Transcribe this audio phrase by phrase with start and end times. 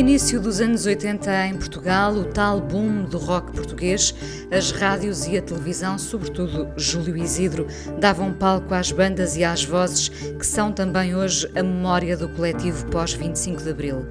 [0.00, 4.14] Início dos anos 80 em Portugal, o tal boom do rock português,
[4.50, 7.66] as rádios e a televisão, sobretudo Júlio Isidro,
[7.98, 12.86] davam palco às bandas e às vozes que são também hoje a memória do coletivo
[12.86, 14.06] pós-25 de Abril.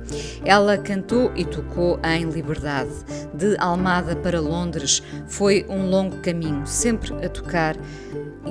[0.45, 2.91] Ela cantou e tocou em Liberdade.
[3.33, 7.75] De Almada para Londres foi um longo caminho, sempre a tocar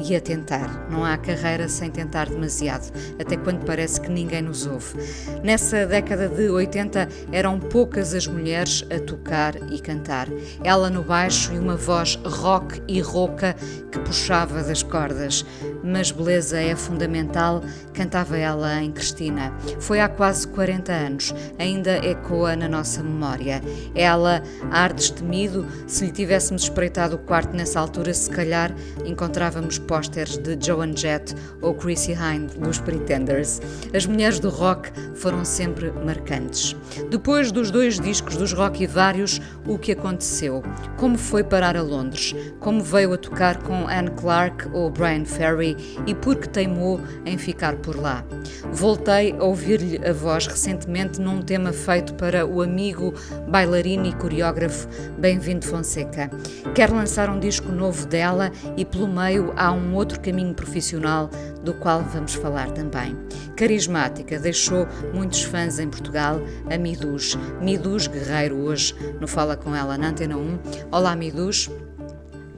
[0.05, 0.89] e a tentar.
[0.91, 4.95] Não há carreira sem tentar demasiado, até quando parece que ninguém nos ouve.
[5.43, 10.29] Nessa década de 80 eram poucas as mulheres a tocar e cantar.
[10.63, 13.55] Ela no baixo e uma voz rock e rouca
[13.91, 15.45] que puxava das cordas.
[15.83, 17.63] Mas beleza é fundamental,
[17.93, 19.53] cantava ela em Cristina.
[19.81, 23.63] Foi há quase 40 anos, ainda ecoa na nossa memória.
[23.95, 30.37] Ela, ar destemido, se lhe tivéssemos espreitado o quarto nessa altura, se calhar encontrávamos pósteres
[30.39, 33.61] de Joan Jett ou Chrissy Hind dos Pretenders.
[33.95, 36.77] As mulheres do rock foram sempre marcantes.
[37.19, 40.63] Depois dos dois discos dos Rock e Vários, o que aconteceu?
[40.97, 42.33] Como foi parar a Londres?
[42.61, 47.37] Como veio a tocar com Anne Clark ou Brian Ferry e por que teimou em
[47.37, 48.25] ficar por lá?
[48.71, 53.13] Voltei a ouvir-lhe a voz recentemente num tema feito para o amigo
[53.49, 54.87] bailarino e coreógrafo
[55.19, 56.31] Bem-vindo Fonseca.
[56.73, 61.29] Quer lançar um disco novo dela e pelo meio há um outro caminho profissional
[61.69, 63.15] do qual vamos falar também.
[63.55, 66.41] Carismática, deixou muitos fãs em Portugal,
[66.73, 67.37] a Midus.
[67.61, 70.59] Midus Guerreiro hoje no Fala Com Ela na Antena 1.
[70.91, 71.71] Olá Midus.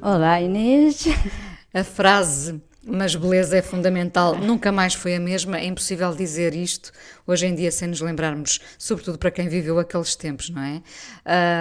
[0.00, 1.09] Olá Inês.
[1.75, 6.91] A frase mas beleza é fundamental, nunca mais foi a mesma, é impossível dizer isto
[7.27, 10.83] hoje em dia sem nos lembrarmos, sobretudo para quem viveu aqueles tempos, não é?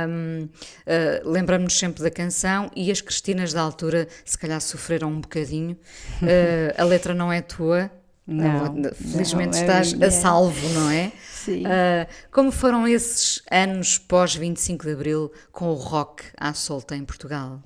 [0.07, 5.19] Um, uh, Lembramos-nos sempre da canção e as Cristinas da altura se calhar sofreram um
[5.19, 5.77] bocadinho.
[6.21, 7.91] Uh, a letra não é tua,
[8.25, 11.11] não, felizmente não, estás é a salvo, não é?
[11.45, 11.63] Sim.
[11.63, 17.05] Uh, como foram esses anos pós 25 de Abril com o rock à solta em
[17.05, 17.61] Portugal?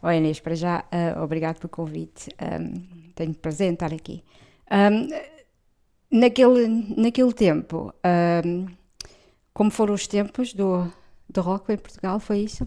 [0.00, 2.30] Oi Inês, para já, uh, obrigado pelo convite.
[2.40, 4.22] Um, tenho prazer em estar aqui.
[4.70, 5.08] Um,
[6.20, 7.92] naquele, naquele tempo,
[8.44, 8.66] um,
[9.52, 10.86] como foram os tempos do,
[11.28, 12.64] do rock em Portugal, foi isso?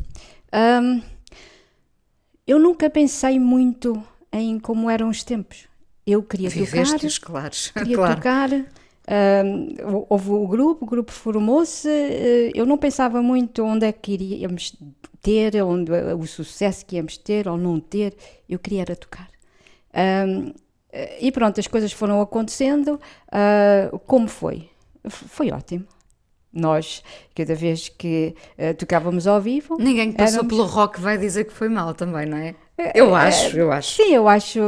[2.46, 4.03] Eu nunca pensei muito
[4.34, 5.70] em como eram os tempos.
[6.06, 7.56] Eu queria Viveste tocar, claro.
[7.74, 8.16] queria claro.
[8.16, 8.50] tocar.
[9.09, 11.88] Um, houve o grupo, o grupo formou-se.
[11.88, 14.75] Uh, eu não pensava muito onde é que iríamos
[15.22, 18.16] ter, onde, o sucesso que íamos ter ou não ter.
[18.47, 19.28] Eu queria era tocar.
[20.28, 20.53] Um,
[21.20, 23.00] e pronto, as coisas foram acontecendo.
[23.28, 24.70] Uh, como foi?
[25.08, 25.86] Foi ótimo.
[26.53, 27.03] Nós,
[27.36, 29.78] cada vez que uh, tocávamos ao vivo.
[29.80, 30.56] Ninguém que passou éramos...
[30.56, 32.56] pelo rock vai dizer que foi mal também, não é?
[32.94, 33.96] Eu acho, eu acho.
[33.96, 34.59] Sim, eu acho,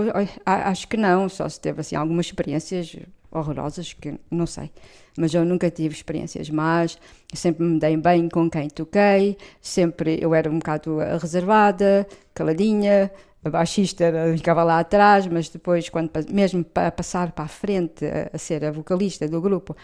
[0.45, 1.29] acho que não.
[1.29, 2.95] Só se teve assim, algumas experiências
[3.31, 4.71] horrorosas que não sei.
[5.17, 6.97] Mas eu nunca tive experiências más,
[7.33, 13.11] sempre me dei bem com quem toquei, sempre eu era um bocado reservada, caladinha,
[13.43, 14.05] a baixista
[14.37, 18.71] ficava lá atrás, mas depois, quando, mesmo para passar para a frente a, ser a
[18.71, 19.75] vocalista do grupo,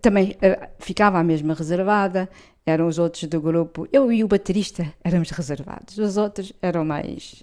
[0.00, 2.28] também uh, ficava a mesma reservada.
[2.64, 7.42] Eram os outros do grupo, eu e o baterista éramos reservados, os outros eram mais.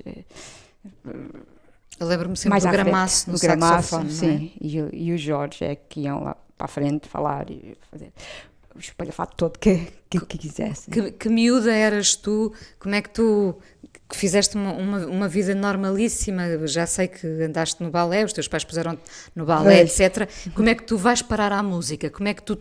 [2.00, 4.66] Eu lembro-me sempre do gramaço no o gramaço, saxofone, sim, é?
[4.66, 8.12] e, o, e o Jorge é que iam lá para a frente falar e fazer
[8.76, 10.94] o espalhafato todo que, que, que quisessem.
[10.94, 12.54] Que, que miúda eras tu?
[12.80, 13.58] Como é que tu
[14.10, 18.48] que fizeste uma, uma, uma, vida normalíssima, já sei que andaste no balé, os teus
[18.48, 18.98] pais puseram
[19.36, 20.30] no balé, etc.
[20.56, 22.10] Como é que tu vais parar à música?
[22.10, 22.58] Como é que tu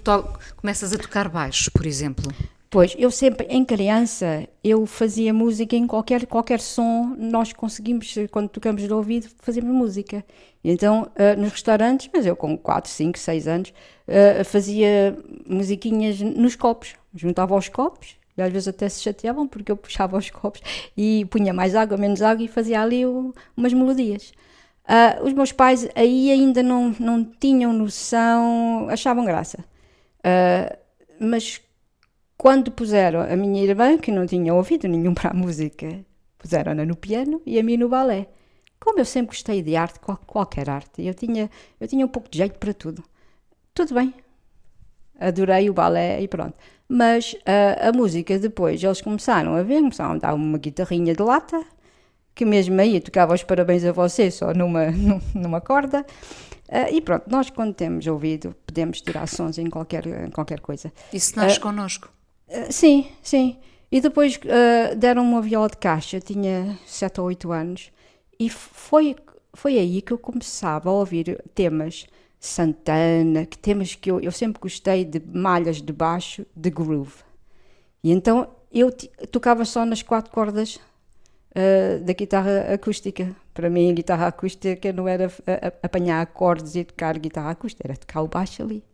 [0.56, 2.32] começas a tocar baixo, por exemplo?
[2.76, 8.50] Pois, eu sempre, em criança, eu fazia música em qualquer, qualquer som, nós conseguimos, quando
[8.50, 10.22] tocamos de ouvido, fazemos música.
[10.62, 16.54] Então, uh, nos restaurantes, mas eu com 4, 5, 6 anos, uh, fazia musiquinhas nos
[16.54, 20.60] copos, juntava aos copos, e às vezes até se chateavam porque eu puxava os copos
[20.94, 24.34] e punha mais água, menos água e fazia ali o, umas melodias.
[24.84, 29.64] Uh, os meus pais aí ainda não, não tinham noção, achavam graça.
[30.18, 30.76] Uh,
[31.18, 31.62] mas
[32.36, 36.04] quando puseram a minha irmã, que não tinha ouvido nenhum para a música,
[36.38, 38.28] puseram-na no piano e a mim no balé.
[38.78, 41.50] Como eu sempre gostei de arte, qual, qualquer arte, eu tinha,
[41.80, 43.02] eu tinha um pouco de jeito para tudo.
[43.74, 44.14] Tudo bem.
[45.18, 46.54] Adorei o balé e pronto.
[46.88, 51.22] Mas uh, a música depois, eles começaram a ver, começaram a dar uma guitarrinha de
[51.22, 51.64] lata,
[52.34, 54.90] que mesmo aí tocava os parabéns a você, só numa,
[55.34, 56.04] numa corda.
[56.68, 60.92] Uh, e pronto, nós quando temos ouvido, podemos tirar sons em qualquer, em qualquer coisa.
[61.12, 62.15] Isso nasce uh, connosco?
[62.48, 63.58] Uh, sim, sim.
[63.90, 64.38] E depois
[64.98, 67.92] deram-me uma viola de caixa, tinha 7 ou 8 anos,
[68.38, 69.14] e foi,
[69.54, 72.06] foi aí que eu começava a ouvir temas
[72.38, 77.24] Santana, que temas que eu, eu sempre gostei de malhas de baixo, de groove.
[78.02, 78.92] E então eu
[79.30, 83.34] tocava só nas quatro cordas uh, da guitarra acústica.
[83.54, 85.32] Para mim, a guitarra acústica não era
[85.82, 88.84] apanhar acordes e tocar guitarra acústica, era tocar o baixo ali.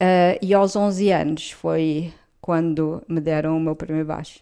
[0.00, 2.12] Uh, e aos 11 anos foi
[2.42, 4.40] quando me deram o meu primeiro baixo.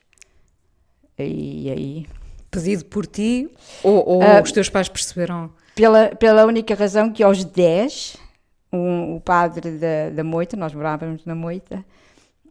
[1.19, 2.07] E aí.
[2.51, 3.49] Pedido por ti
[3.85, 5.53] ou, ou uh, os teus pais perceberam?
[5.77, 8.17] Pela, pela única razão que aos 10,
[8.73, 11.85] um, o padre da, da Moita, nós morávamos na Moita,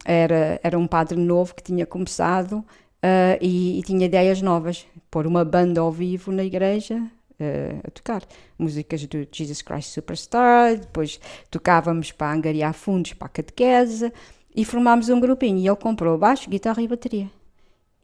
[0.02, 5.26] era, era um padre novo que tinha começado uh, e, e, tinha ideias novas, pôr
[5.26, 8.22] uma banda ao vivo na igreja uh, a tocar
[8.58, 11.20] músicas do Jesus Christ Superstar, depois
[11.50, 14.10] tocávamos para angariar fundos para a catequese
[14.54, 17.30] e formámos um grupinho e ele comprou baixo, guitarra e bateria.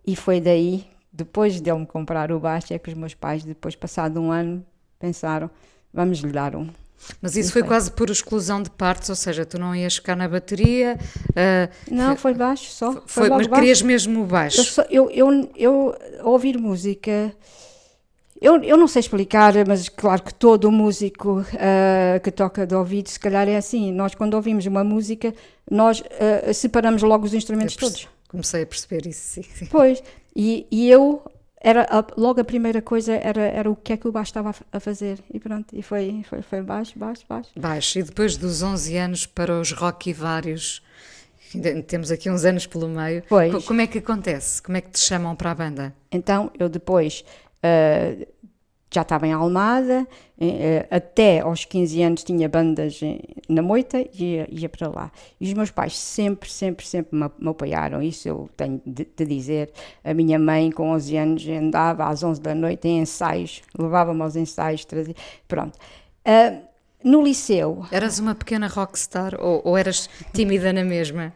[0.06, 3.44] E foi daí, depois de ele me comprar o baixo, é que os meus pais,
[3.44, 4.64] depois passado um ano,
[4.98, 5.50] pensaram,
[5.92, 6.68] vamos lhe dar um
[7.20, 10.16] mas isso foi, foi quase por exclusão de partes, ou seja, tu não ias ficar
[10.16, 10.98] na bateria.
[11.30, 12.92] Uh, não, foi baixo só.
[12.92, 13.60] Foi, foi mas baixo.
[13.60, 14.80] querias mesmo baixo?
[14.90, 17.32] Eu, eu, eu, eu ouvir música.
[18.40, 23.08] Eu, eu não sei explicar, mas claro que todo músico uh, que toca de ouvido,
[23.08, 23.92] se calhar é assim.
[23.92, 25.34] Nós, quando ouvimos uma música,
[25.70, 28.08] nós uh, separamos logo os instrumentos todos.
[28.28, 29.66] Comecei a perceber isso, sim.
[29.70, 30.02] Pois,
[30.34, 31.22] e, e eu
[31.60, 34.54] era a, logo a primeira coisa era, era o que é que o baixo estava
[34.72, 37.50] a, fazer e pronto, e foi, foi, foi baixo, baixo, baixo.
[37.56, 40.82] Baixo, e depois dos 11 anos para os rock e vários,
[41.88, 43.64] temos aqui uns anos pelo meio, pois.
[43.64, 44.62] como é que acontece?
[44.62, 45.94] Como é que te chamam para a banda?
[46.12, 47.24] Então, eu depois
[47.62, 48.26] uh,
[48.96, 50.06] já estava em Almada,
[50.40, 53.00] eh, até aos 15 anos tinha bandas
[53.48, 55.12] na moita e ia, ia, para lá.
[55.40, 59.26] E os meus pais sempre, sempre, sempre me, me apoiaram, isso eu tenho de, de,
[59.26, 59.70] dizer.
[60.02, 64.36] A minha mãe, com 11 anos, andava às 11 da noite em ensaios, levava-me aos
[64.36, 65.14] ensaios, trazia,
[65.46, 65.76] pronto.
[66.26, 66.62] Uh,
[67.04, 67.84] no liceu...
[67.92, 71.32] Eras uma pequena rockstar ou, ou eras tímida na mesma?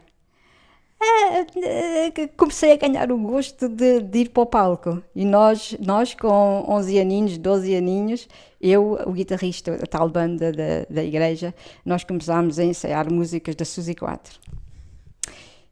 [1.03, 5.01] É, comecei a ganhar o gosto de, de, ir para o palco.
[5.15, 8.27] E nós, nós com 11 aninhos, 12 aninhos,
[8.59, 13.65] eu, o guitarrista, a tal banda da, da igreja, nós começámos a ensaiar músicas da
[13.65, 14.39] Suzy 4.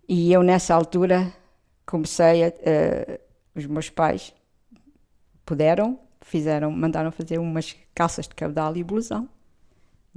[0.07, 1.31] E eu, nessa altura,
[1.85, 2.47] comecei a.
[2.47, 3.19] Uh,
[3.55, 4.33] os meus pais
[5.45, 9.29] puderam, fizeram, mandaram fazer umas calças de cabedal e blusão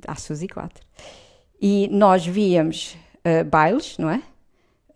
[0.06, 0.86] à Suzy 4.
[1.60, 4.22] E nós víamos uh, bailes, não é?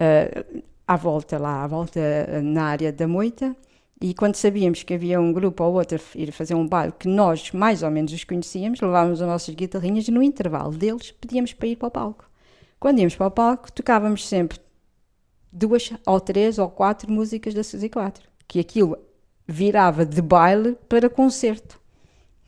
[0.01, 3.57] Uh, à volta lá, à volta uh, na área da moita.
[4.01, 7.09] E quando sabíamos que havia um grupo ou outro a ir fazer um baile que
[7.09, 11.55] nós mais ou menos os conhecíamos, levávamos as nossas guitarrinhas e no intervalo deles pedíamos
[11.55, 12.29] para ir para o palco.
[12.79, 14.59] Quando íamos para o palco, tocávamos sempre
[15.51, 18.99] duas ou três ou quatro músicas da Suzy 4, que aquilo
[19.49, 21.81] virava de baile para concerto.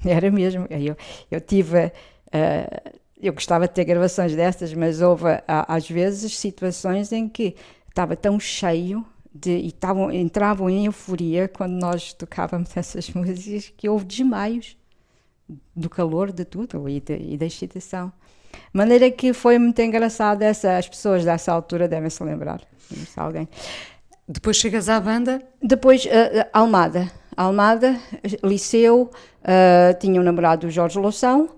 [0.05, 0.67] Era mesmo.
[0.69, 0.97] Eu,
[1.31, 1.87] eu tive.
[2.27, 7.57] Uh, eu gostava de ter gravações destas, mas houve às vezes situações em que
[7.88, 9.04] estava tão cheio
[9.35, 14.76] de, e tavam, entravam em euforia quando nós tocávamos essas músicas que houve desmaios
[15.75, 18.12] do calor de tudo e, de, e da excitação.
[18.73, 22.61] Maneira que foi muito engraçado, essa, as pessoas dessa altura devem se lembrar.
[22.90, 23.49] Se alguém.
[24.26, 25.43] Depois chegas à banda?
[25.62, 27.11] Depois, uh, Almada.
[27.37, 27.99] Almada,
[28.43, 29.11] Liceu,
[29.43, 31.49] uh, tinha um namorado, Jorge Loção,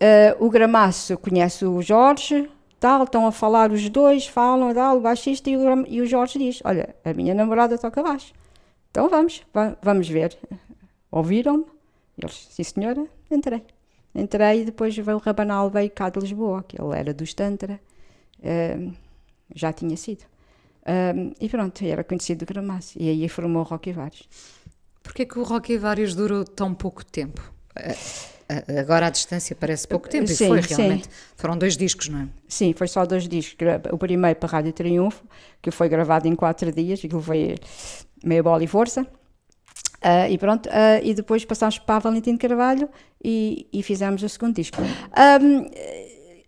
[0.00, 5.00] Uh, o Gramaço conhece o Jorge, tal, estão a falar os dois, falam, tal, o
[5.00, 8.32] baixista e o, e o Jorge diz: Olha, a minha namorada toca baixo.
[8.90, 10.36] Então vamos, va vamos ver.
[11.12, 11.66] Ouviram-me?
[12.16, 13.62] Eles, sim senhora, entrei.
[14.14, 17.78] Entrei e depois veio o Rabanal, veio cá de Lisboa, que ele era do Tantra,
[18.38, 18.92] uh,
[19.54, 20.22] já tinha sido.
[20.82, 23.00] Uh, e pronto, era conhecido do Gramaço.
[23.00, 24.28] E aí formou o Rock Vários.
[25.02, 27.52] Porquê que o Rock Vários durou tão pouco tempo?
[28.78, 31.04] Agora à distância parece pouco tempo, sim, e foi realmente.
[31.04, 31.10] Sim.
[31.36, 32.28] Foram dois discos, não é?
[32.48, 33.66] Sim, foi só dois discos.
[33.92, 35.22] O primeiro para a Rádio Triunfo,
[35.62, 37.54] que foi gravado em quatro dias, aquilo foi
[38.24, 39.02] meia bola e força.
[39.02, 42.88] Uh, e pronto, uh, e depois passámos para a Valentim Carvalho
[43.22, 44.78] e, e fizemos o segundo disco.
[44.80, 45.70] Um,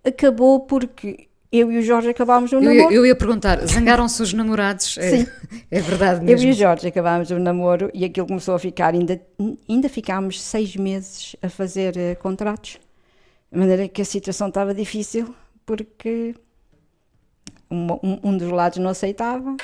[0.04, 2.94] acabou porque eu e o Jorge acabámos o namoro.
[2.94, 4.97] Eu, ia perguntar, zangaram-se os namorados?
[4.97, 5.26] É, Sim.
[5.71, 6.47] É, verdade mesmo.
[6.47, 9.21] Eu e o Jorge acabámos o namoro e aquilo começou a ficar, ainda,
[9.68, 12.78] ainda ficámos seis meses a fazer uh, contratos,
[13.52, 15.35] de maneira que a situação estava difícil,
[15.66, 16.35] porque
[17.71, 19.54] um, um dos lados não aceitava,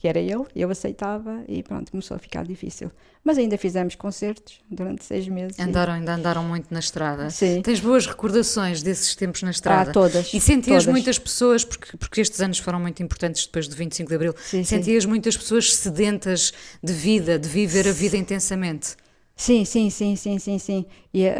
[0.00, 2.90] que era ele, eu aceitava e pronto, começou a ficar difícil.
[3.22, 5.58] Mas ainda fizemos concertos durante seis meses.
[5.58, 7.28] e- Andaram, ainda andaram muito na estrada.
[7.28, 7.60] Sim.
[7.60, 9.92] Tens boas recordações desses tempos na Ah, estrada?
[9.92, 10.32] todas.
[10.32, 10.86] E sentias todas.
[10.86, 14.64] muitas pessoas, porque, porque estes anos foram muito importantes depois do 25 de Abril, Sim,
[14.64, 14.64] sim.
[14.64, 16.50] sentias muitas pessoas sedentas
[16.82, 18.96] de vida, de viver a vida intensamente.
[19.36, 20.86] Sim, sim, sim, sim, sim, sim.
[21.12, 21.34] E ah,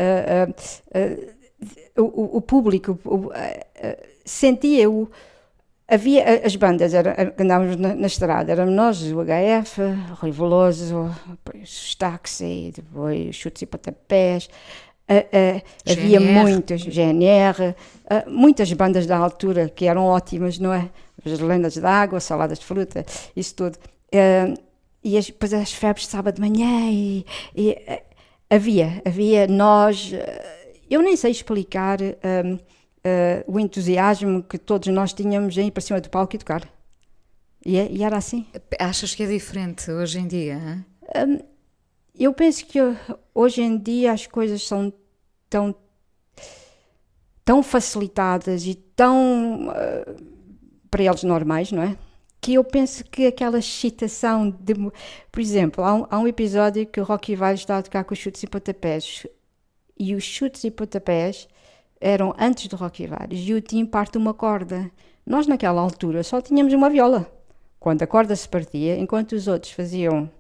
[0.49, 0.55] ah,
[0.95, 3.31] ah, o, o- público o-
[5.93, 11.11] Havia as bandas, era, andávamos na, na estrada, éramos nós, o HF, o Rui Veloso,
[11.29, 14.49] depois os táxi, depois os chutes e pontapés.
[15.09, 17.75] ah, ah, havia muitas, GNR,
[18.09, 20.89] ah, muitas bandas da altura que eram ótimas, não é?
[21.27, 23.05] As lendas d'água, saladas de fruta,
[23.35, 23.77] isso tudo.
[24.15, 24.55] Ah,
[25.03, 28.05] e as, depois as febres de sábado de manhã e, e, eh,
[28.49, 31.99] havia, havia nós, eh, eu nem sei explicar
[33.05, 36.69] eh, o entusiasmo que todos nós tínhamos em ir para cima do palco e tocar.
[37.65, 38.47] E, é- e era assim.
[38.79, 40.85] Achas que é diferente hoje em dia?
[41.15, 41.39] hã?
[42.19, 42.97] Eu penso que eh,
[43.35, 44.93] hoje em dia as coisas são
[45.49, 45.75] tão,
[47.45, 50.15] tão facilitadas e tão eh,
[50.91, 51.97] para eles normais, não é?
[52.41, 54.73] Que eu penso que aquela excitação de.
[55.31, 58.15] Por exemplo, há um, há um episódio que o Rocky vai está a tocar com
[58.15, 59.27] os chutes e pontapés.
[59.99, 61.47] E os chutes e pontapés
[62.01, 64.91] eram antes do Rocky Vários e o Tim parte uma corda.
[65.27, 67.31] Nós, naquela altura, só tínhamos uma viola.
[67.79, 70.31] Quando a corda se partia, enquanto os outros faziam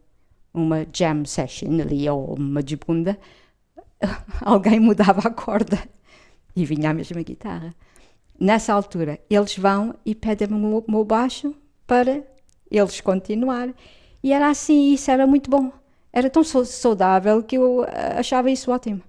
[0.52, 3.18] uma jam session ali ou uma de bunda,
[4.40, 5.78] alguém mudava a corda
[6.56, 7.74] e vinha a mesma guitarra.
[8.38, 11.54] Nessa altura, eles vão e pedem-me o meu- baixo
[11.86, 12.22] para
[12.70, 13.68] eles continuar.
[14.22, 15.70] E era assim, isso era muito bom.
[16.12, 19.02] Era tão sau- saudável que eu ah, achava isso ótimo.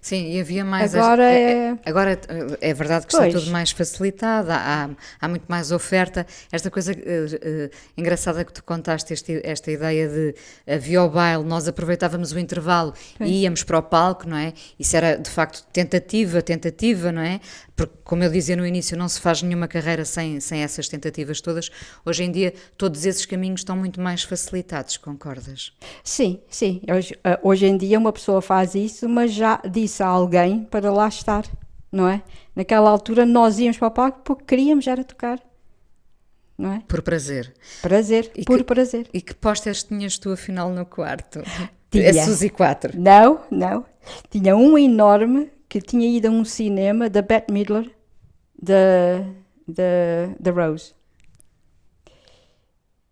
[0.00, 0.94] Sim, e havia mais.
[0.94, 2.20] Agora as- é- Agora
[2.60, 3.26] é verdade que Pois.
[3.28, 4.90] está tudo mais facilitado, há,
[5.20, 6.26] há muito mais oferta.
[6.52, 10.34] Esta coisa eh, eh, engraçada que tu contaste, este- esta ideia de
[10.66, 14.52] havia o baile, nós aproveitávamos o intervalo e íamos para o palco, não é?
[14.78, 17.40] Isso era de facto tentativa, tentativa, não é?
[17.78, 21.40] Porque, como eu dizia no início, não se faz nenhuma carreira sem, sem essas tentativas
[21.40, 21.70] todas.
[22.04, 25.72] Hoje em dia, todos esses caminhos estão muito mais facilitados, concordas?
[26.02, 26.82] Sim, sim.
[26.92, 30.90] Hoje, ah, hoje em dia uma pessoa faz isso, mas já disse a alguém para
[30.92, 31.44] lá estar,
[31.92, 32.20] não é?
[32.56, 35.40] Naquela altura nós íamos para o palco porque queríamos era tocar,
[36.58, 36.82] não é?
[36.88, 37.54] Por prazer.
[37.80, 39.08] Prazer, E por que- prazer.
[39.14, 41.40] E que pósteres tinhas tu afinal no quarto?
[41.92, 42.10] Tinha.
[42.10, 43.00] A Suzy 4.
[43.00, 43.86] Não, não.
[44.30, 47.90] Tinha um enorme que tinha ido a um cinema da Bette Midler,
[48.60, 49.24] da,
[49.66, 50.94] da, da Rose.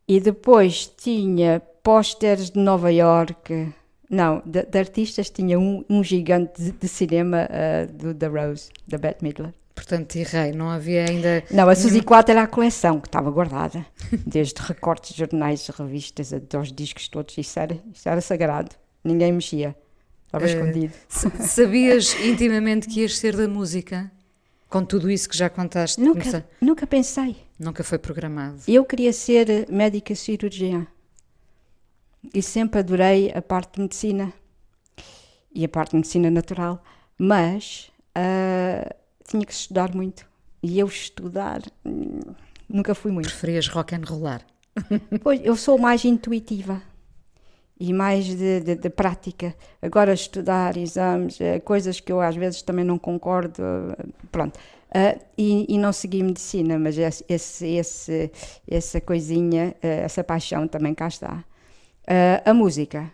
[0.09, 3.73] E depois tinha pósteres de Nova York.
[4.09, 8.71] Não, de, de artistas tinha um, um gigante de, de cinema ah, do, da Rose,
[8.87, 9.53] da Bette Midler.
[9.75, 11.45] Portanto, e rei, não havia ainda.
[11.51, 13.85] Não, a Suzy 4 era a coleção que estava guardada.
[14.27, 17.37] Desde recortes de jornais, revistas, até aos discos todos.
[17.37, 18.71] Isso era, isso era sagrado.
[19.05, 19.77] Ninguém mexia.
[20.27, 20.93] Estava Eh, escondido.
[21.09, 24.11] Sabias intimamente que ias ser da música?
[24.69, 27.37] Com tudo isso que já contaste, Nunca, nunca pensei.
[27.59, 28.59] nunca foi programado.
[28.67, 30.87] Eu queria ser médica cirurgiã.
[32.35, 34.33] E sempre adorei a parte de medicina.
[35.55, 36.83] E a parte de medicina natural.
[37.17, 38.93] Mas ah,
[39.27, 40.27] tinha que estudar muito.
[40.63, 42.19] E eu estudar hum,
[42.69, 43.29] nunca fui muito.
[43.29, 44.45] Preferias rock and rollar.
[45.23, 46.83] Pois, eu sou mais intuitiva
[47.79, 49.55] e mais de, de- de prática.
[49.83, 54.59] Agora, estudar exames, eh, coisas que eu às vezes também não concordo, eh, pronto.
[54.95, 58.31] Ah, e, e não segui medicina, mas esse, esse,
[58.69, 61.45] essa coisinha, eh, essa paixão também cá está.
[62.09, 63.11] Ah, a música.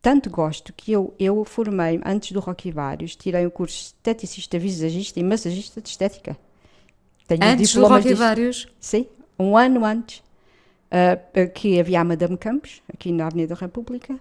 [0.00, 3.84] Tanto gosto que eu, eu formei, antes do Rock e Vários, tirei o curso de
[4.10, 6.36] esteticista, visagista e massagista de estética.
[7.26, 8.16] Tenho Antes do diplomas rock e disto.
[8.16, 8.66] vários.
[8.80, 9.06] Sim,
[9.38, 10.22] um ano antes,
[10.92, 14.18] ah, que havia a Madame Campos, aqui na Avenida da República,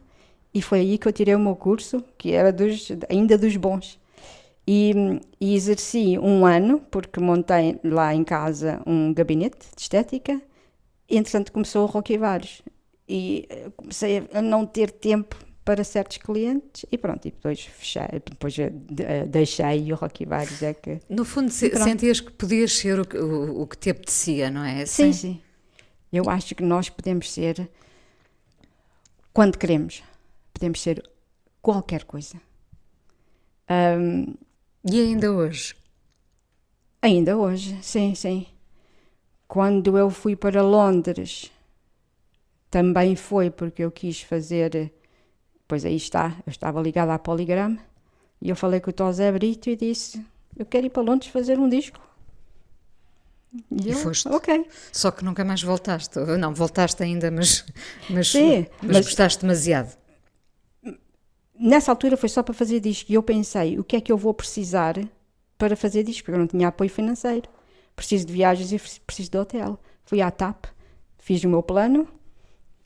[0.54, 4.00] e foi aí que eu tirei o meu curso, que era dos, ainda dos bons.
[4.68, 4.94] E,
[5.40, 10.42] e exerci um ano, porque montei lá em casa um gabinete de estética,
[11.10, 12.62] e entretanto começou o Rock e Vários.
[13.08, 15.36] E eh, comecei a- não ter tempo
[15.66, 20.26] para certos clientes, e pronto, e depois fechei, depois eh, eh, deixei o Rock e
[20.26, 21.00] Vários é que...
[21.10, 24.86] No fundo, sentias que podias ser o que, o, o que te apetecia, não é?
[24.86, 25.42] Sim, sim.
[26.12, 27.70] Eu acho que nós podemos ser,
[29.34, 30.04] quando queremos,
[30.54, 31.02] podemos ser
[31.62, 32.40] qualquer coisa.
[33.68, 34.34] Ahm,
[34.84, 35.76] E ainda hoje?
[37.02, 38.46] ainda hoje, sim, sim.
[39.48, 41.52] Quando eu fui para Londres,
[42.70, 44.92] também foi porque eu quis fazer.
[45.68, 47.78] Pois aí está, eu estava ligada à Poligram
[48.42, 50.26] e eu falei com o Tosé Brito e disse:
[50.58, 52.00] Eu quero ir para Londres fazer um disco.
[53.70, 54.28] E eu, foste?
[54.30, 54.66] Ok.
[54.92, 56.18] Só que nunca mais voltaste.
[56.20, 57.66] Não, voltaste ainda, mas,
[58.10, 59.98] mas, Sim, mas, mas- gostaste demasiado.
[61.58, 64.18] Nessa altura foi só para fazer disco e eu pensei, o que é que eu
[64.18, 64.96] vou precisar
[65.58, 66.26] para fazer disco?
[66.26, 67.48] Porque eu não tinha apoio financeiro.
[67.96, 69.80] Preciso de viagens e preciso de hotel.
[70.06, 70.66] Fui à TAP,
[71.20, 72.08] fiz o meu plano,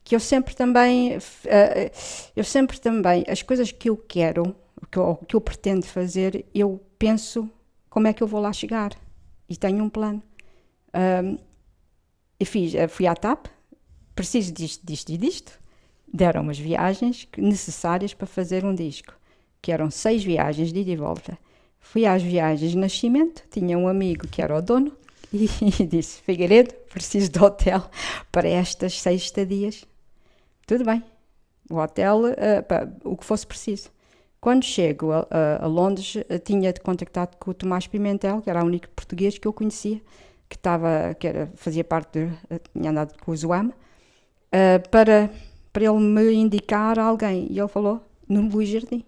[0.03, 1.91] que eu sempre também, f- eh,
[2.35, 6.45] eu sempre também, as coisas que eu quero, o que eu, que eu pretendo fazer,
[6.53, 7.49] eu penso
[7.89, 8.91] como é que eu vou lá chegar.
[9.47, 10.21] E tenho um plano.
[12.39, 13.47] E fiz, eh, fui à TAP,
[14.15, 15.59] preciso disto, disto e disto.
[16.11, 19.13] Deram umas viagens necessárias para fazer um disco,
[19.61, 21.37] que eram seis viagens de ida e volta.
[21.79, 24.91] Fui às viagens de nascimento, tinha um amigo que era o dono
[25.33, 25.47] e,
[25.85, 27.83] disse: Figueiredo, preciso de hotel
[28.31, 29.85] para estas seis estadias.
[30.65, 31.03] Tudo bem,
[31.69, 33.89] o hotel, eh, pá, o que fosse preciso.
[34.41, 38.63] Quando chego a, a- a Londres, eh, tinha contactado com o Tomás Pimentel, que era
[38.63, 40.01] o único português que eu conhecia,
[40.55, 43.73] que, estava, que era, fazia parte, de, eh, tinha andado com o Zoam,
[44.51, 45.31] eh, para,
[45.73, 47.47] para ele me indicar alguém.
[47.51, 49.05] E ele falou, no Luís Jardim.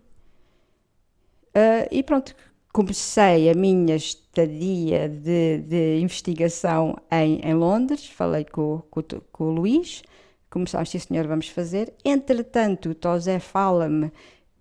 [1.54, 2.36] Eh, e pronto,
[2.72, 9.02] comecei a minha estadia de, de investigação em, em Londres, falei com, com,
[9.32, 10.04] com o Luís,
[10.50, 11.94] começámos, sim senhor, vamos fazer.
[12.06, 14.12] Entretanto, o Tosé fala-me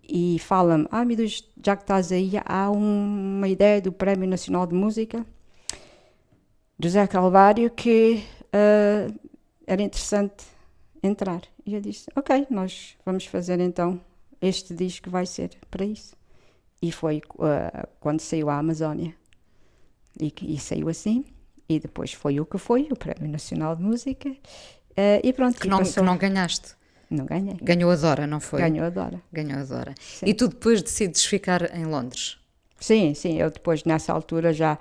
[0.09, 4.27] e fala-me, ah, meu Deus, já que estás aí, há um- uma ideia do Prémio
[4.29, 5.25] Nacional de Música
[6.77, 9.11] do Zé Calvário que ah,
[9.65, 10.45] era interessante
[11.01, 11.41] entrar.
[11.65, 13.99] E eu disse, ok, nós vamos fazer então,
[14.41, 16.15] este disco vai ser para isso.
[16.81, 19.13] E foi ah, quando saiu a Amazónia.
[20.19, 21.25] E, e saiu assim.
[21.69, 24.29] E depois foi o que foi, o Prémio Nacional de Música.
[24.95, 26.75] Ah, e pronto, Que e não, que não ganhaste.
[27.09, 27.55] Não ganhei.
[27.61, 28.59] Ganhou a Dora, não foi?
[28.59, 29.21] Ganhou a Dora.
[29.31, 29.95] Ganhou a Dora.
[30.25, 32.37] E tu depois decides ficar em Londres.
[32.79, 34.77] Sim, sim, eu depois nessa altura já,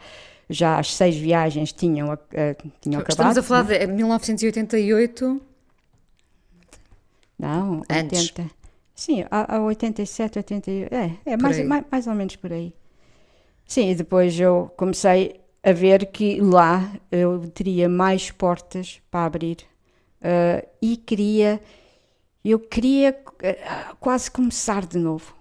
[0.48, 3.32] já as seis viagens tinham, eh, tinham acabado.
[3.32, 3.86] Estamos a falar né?
[3.86, 5.40] de 1988.
[7.38, 8.30] Não, Antes.
[8.30, 8.50] 80.
[8.94, 10.94] Sim, a, a 87, 88.
[10.94, 12.72] É, é mais, mais, mais ou menos por aí.
[13.66, 19.58] Sim, e depois eu comecei a ver que lá eu teria mais portas para abrir.
[20.22, 21.60] eh, e queria,
[22.44, 23.58] eu queria eh,
[24.00, 25.34] quase começar de novo.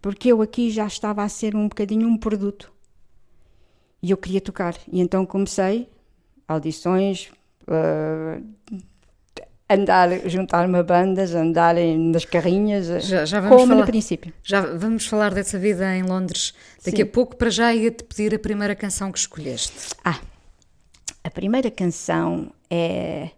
[0.00, 2.71] Porque eu aqui já estava a ser um bocadinho um produto.
[4.02, 4.76] E eu queria tocar.
[4.90, 5.88] E então comecei
[6.48, 7.30] audições,
[7.68, 8.40] eh,
[9.70, 13.86] andar, juntar-me a bandas, andar nas carrinhas, eh, Já, já vamos como no falar.
[13.86, 14.32] princípio.
[14.42, 16.52] Já vamos falar dessa vida em Londres
[16.84, 17.02] daqui Sim.
[17.04, 17.36] a pouco.
[17.36, 19.72] Para já ia-te pedir a primeira canção que escolheste.
[20.04, 20.20] Ah,
[21.24, 23.30] a primeira canção é.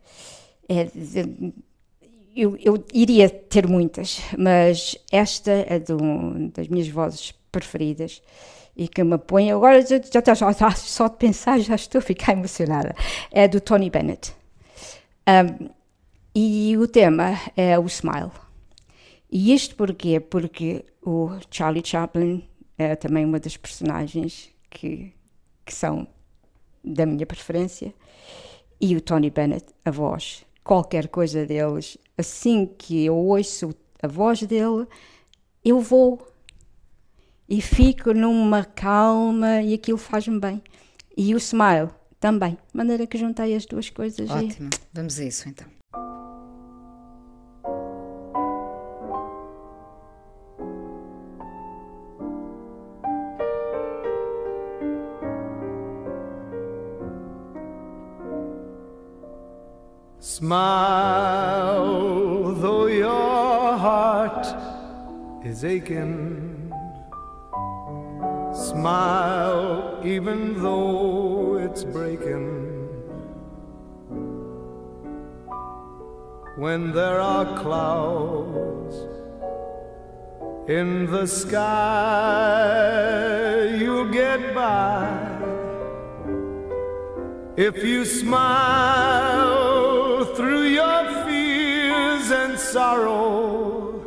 [0.69, 1.53] é de-
[2.37, 8.21] eu, eu iria ter muitas, mas esta é de um- das minhas vozes preferidas
[8.77, 9.51] e que me põe.
[9.51, 12.95] Agora já, já, já, está- só de pensar já estou a ficar emocionada.
[13.31, 14.35] É do Tony Bennett.
[15.29, 15.69] Um,
[16.35, 18.31] e o tema é o Smile.
[19.31, 20.21] E isto porquê?
[20.21, 22.45] Porque o Charlie Chaplin
[22.77, 25.13] é também uma das personagens que,
[25.65, 26.07] que são
[26.83, 27.95] da minha preferência.
[28.81, 34.43] E o Tony Bennett, a voz, qualquer coisa deles, assim que eu ouço a voz
[34.43, 34.87] dele,
[35.65, 36.27] eu vou
[37.49, 40.63] e fico numa calma e aquilo faz-me bem.
[41.17, 44.29] E o Smile também, de maneira que juntei as duas coisas.
[44.29, 44.71] e- Ótimo.
[44.93, 45.67] Vamos a isso então.
[61.25, 64.47] Smile, though your heart
[65.45, 66.44] is aching.
[68.75, 72.49] Smile, even though it's breaking.
[76.57, 78.97] When there are clouds
[80.69, 81.61] in the sky,
[83.79, 85.07] you'll get by.
[87.57, 89.45] If you smile
[90.35, 94.05] through your fears and sorrow,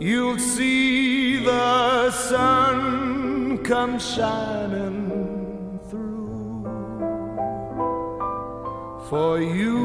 [0.00, 6.64] you'll see the sun come shining through
[9.10, 9.80] for you.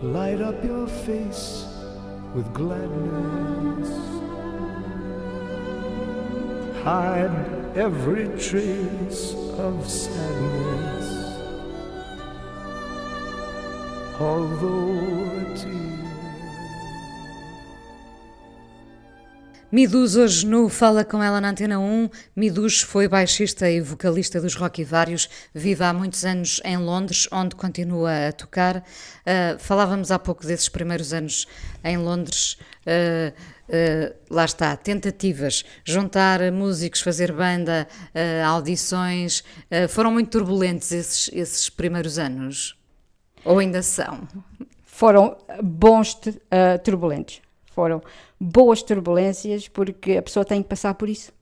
[0.00, 1.66] Light up your face
[2.34, 3.90] with gladness.
[6.82, 11.38] Hide every trace of sadness,
[14.20, 14.92] although
[15.40, 16.03] a tear.
[19.74, 22.08] Midus hoje no Fala Com Ela na Antena 1.
[22.36, 27.56] Midus foi baixista e vocalista dos Rock Vários, vive há muitos anos em Londres, onde
[27.56, 28.76] continua a tocar.
[28.76, 31.48] Uh, falávamos há pouco desses primeiros anos
[31.82, 32.56] em Londres.
[32.86, 33.34] Uh,
[33.68, 37.88] uh, lá está, tentativas, juntar músicos, fazer banda,
[38.46, 39.42] audições.
[39.88, 42.78] foram muito turbulentos esses, esses primeiros anos?
[43.44, 44.28] Ou ainda são?
[44.84, 46.16] Foram bons
[46.84, 47.43] turbulentos.
[47.74, 48.00] Foram
[48.38, 51.32] boas turbulências, porque a pessoa tem que passar por isso.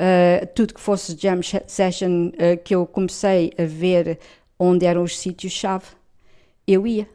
[0.00, 4.18] Uh, tudo que fosse jam session uh, que eu comecei a ver
[4.58, 5.86] onde eram os sítios-chave,
[6.66, 7.08] eu ia.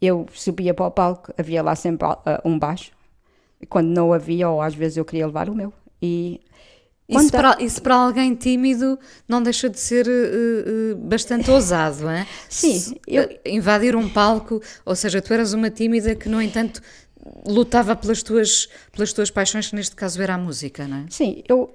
[0.00, 2.92] Eu subia para o palco, havia lá sempre uh, um baixo.
[3.68, 5.72] Quando não havia, ou às vezes eu queria levar o meu.
[6.00, 6.40] E
[7.08, 12.26] isso para, isso para alguém tímido não deixa de ser uh, uh, bastante ousado, é?
[12.48, 12.96] Sim.
[13.06, 13.28] Eu...
[13.46, 16.82] Invadir um palco, ou seja, tu eras uma tímida que, no entanto,
[17.46, 21.04] lutava pelas tuas, pelas tuas paixões, que neste caso era a música, não é?
[21.10, 21.70] Sim, eu,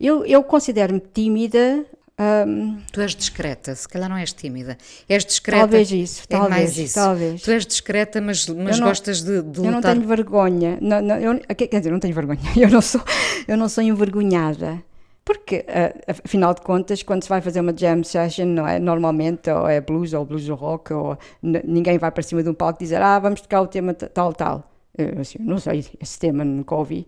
[0.00, 1.84] eu, eu considero-me tímida.
[2.18, 4.78] Um, tu és discreta, se calhar não és tímida.
[5.06, 5.60] És discreta.
[5.60, 6.94] Talvez isso, é talvez, mais isso.
[6.94, 7.42] talvez.
[7.42, 9.64] Tu és discreta, mas, mas não, gostas de, de lutar.
[9.64, 10.78] Eu não tenho vergonha.
[10.80, 12.40] Não, não, eu, quer dizer, não tenho vergonha.
[12.56, 13.02] Eu não sou,
[13.46, 14.82] eu não sou envergonhada.
[15.26, 18.78] Porque, uh, afinal de contas, quando se vai fazer uma jam session, não é?
[18.78, 22.78] Normalmente, ou é blues, ou blues rock, ou ninguém vai para cima de um palco
[22.78, 24.75] dizer, ah, vamos tocar o tema tal, tal.
[24.96, 27.06] Eu, assim, não sei, esse tema nunca ouvi.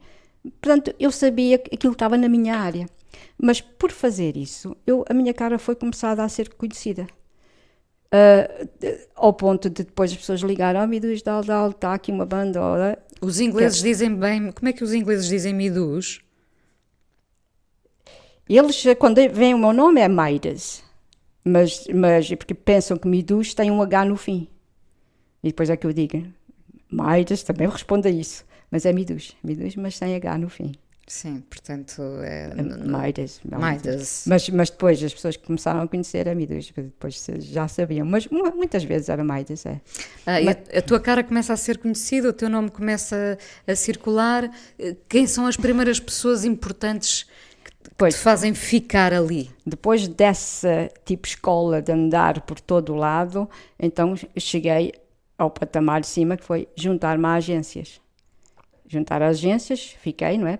[0.61, 2.87] Portanto, eu sabia que aquilo estava na minha área.
[3.41, 7.07] Mas por fazer isso, eu, a minha cara foi começada a ser conhecida.
[8.13, 12.25] Uh, ao ponto de depois as pessoas ligarem, oh, Midus, dal, dal, está aqui uma
[12.25, 12.61] banda.
[13.21, 13.89] Os ingleses que...
[13.89, 16.21] dizem bem, como é que os ingleses dizem Midus?
[18.49, 20.83] Eles, quando vem o meu nome, é Midas.
[21.45, 24.49] Mas, mas porque pensam que Midus tem um H no fim.
[25.43, 26.27] E depois é que eu digo,
[26.91, 30.73] Maidas também responde a isso, mas é Midus, Midus, mas sem H no fim.
[31.09, 32.55] Sim, portanto é.
[32.85, 33.41] Maidas.
[33.43, 34.25] Maidas.
[34.27, 38.85] Mas, mas depois as pessoas começaram a conhecer a Midus, depois já sabiam, mas muitas
[38.85, 39.81] vezes era Maidas, é.
[40.27, 43.73] Ah, mas, a, a, tua cara começa a ser conhecida, o teu nome começa a,
[43.73, 44.51] a circular.
[45.09, 47.25] Quem são as primeiras pessoas importantes
[47.65, 49.51] que pois, te fazem ficar ali?
[49.65, 53.49] Depois dessa tipo escola de andar por todo o lado,
[53.79, 54.93] então cheguei
[55.39, 58.01] ao patamar de cima, que foi juntar-me a agências.
[58.87, 60.59] Juntar agências, fiquei, não é?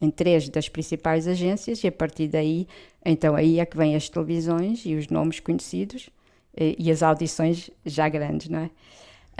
[0.00, 2.66] Em três das principais agências, e a partir daí,
[3.04, 6.08] então aí é que vêm as televisões e os nomes conhecidos
[6.56, 8.70] e, e as audições já grandes, não é?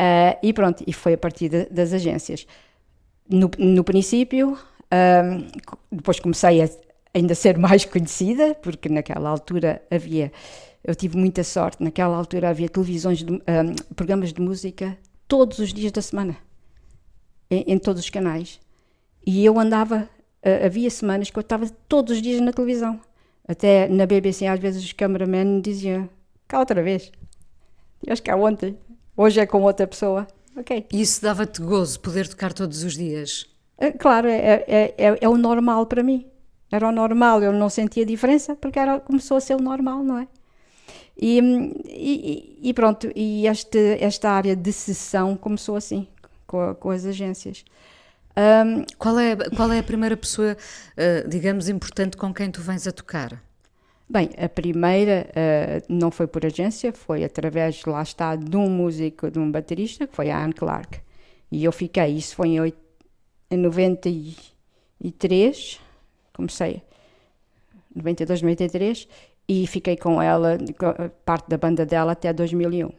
[0.00, 2.46] Uh, e pronto, e foi a partir de, das agências.
[3.28, 4.58] No, no princípio,
[4.92, 6.68] um, depois comecei a
[7.14, 10.32] ainda ser mais conhecida, porque naquela altura havia
[10.82, 11.82] eu tive muita sorte.
[11.82, 13.40] Naquela altura havia televisões, de, um,
[13.94, 14.96] programas de música
[15.28, 16.36] todos os dias da semana,
[17.50, 18.60] em, em todos os canais.
[19.24, 20.08] E eu andava,
[20.44, 23.00] uh, havia semanas que eu estava todos os dias na televisão.
[23.46, 26.08] Até na BBC, às vezes, os cameramen diziam:
[26.46, 27.10] cá outra vez.
[28.06, 28.78] Eu acho que há ontem.
[29.16, 30.26] Hoje é com outra pessoa.
[30.56, 30.86] Ok.
[30.92, 33.46] E isso dava-te gozo, poder tocar todos os dias?
[33.78, 36.26] Uh, claro, é, é, é, é o normal para mim.
[36.72, 40.18] Era o normal, eu não sentia diferença porque era, começou a ser o normal, não
[40.18, 40.28] é?
[41.16, 41.38] E,
[41.86, 46.08] e, e pronto, e este, esta área de sessão começou assim,
[46.46, 47.64] com, com as agências.
[48.36, 52.86] Um, qual, é, qual é a primeira pessoa, uh, digamos, importante com quem tu vens
[52.86, 53.42] a tocar?
[54.08, 59.30] Bem, a primeira uh, não foi por agência, foi através, lá está, de um músico,
[59.30, 61.00] de um baterista, que foi a Anne Clark.
[61.50, 62.78] E eu fiquei, isso foi em, 8,
[63.50, 65.80] em 93,
[66.32, 66.82] comecei,
[67.94, 69.08] 92, 93,
[69.50, 70.56] e fiquei com ela,
[71.24, 72.86] parte da banda dela, até 2001.
[72.86, 72.92] Uh,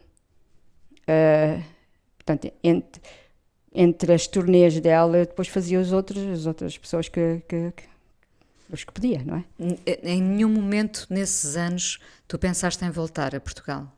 [1.08, 1.62] ah,
[2.18, 3.00] portanto, entre,
[3.74, 7.84] entre as turnês dela, depois fazia os outros, as outras pessoas que, que, que,
[8.70, 9.44] os que podia, não é?
[10.02, 13.90] Em nenhum momento nesses anos tu pensaste em voltar a Portugal?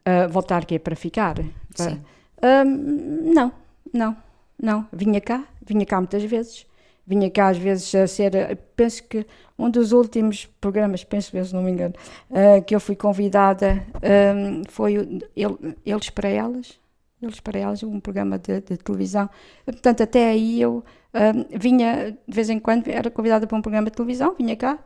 [0.00, 1.36] Uh, voltar que é para ficar?
[1.74, 2.02] Sim.
[2.36, 3.50] Uh, não,
[3.94, 4.14] não,
[4.62, 4.86] não.
[4.92, 6.66] Vinha cá, vinha cá muitas vezes
[7.06, 8.32] vinha cá às vezes a ser,
[8.76, 9.26] penso que
[9.58, 11.94] um dos últimos programas, penso eu, se não me engano,
[12.30, 15.02] uh, que eu fui convidada um, foi o,
[15.36, 16.78] ele, Eles para Elas,
[17.20, 19.28] Eles para Elas, um programa de, de televisão.
[19.64, 20.84] Portanto, até aí eu
[21.14, 24.78] um, vinha, de vez em quando, era convidada para um programa de televisão, vinha cá,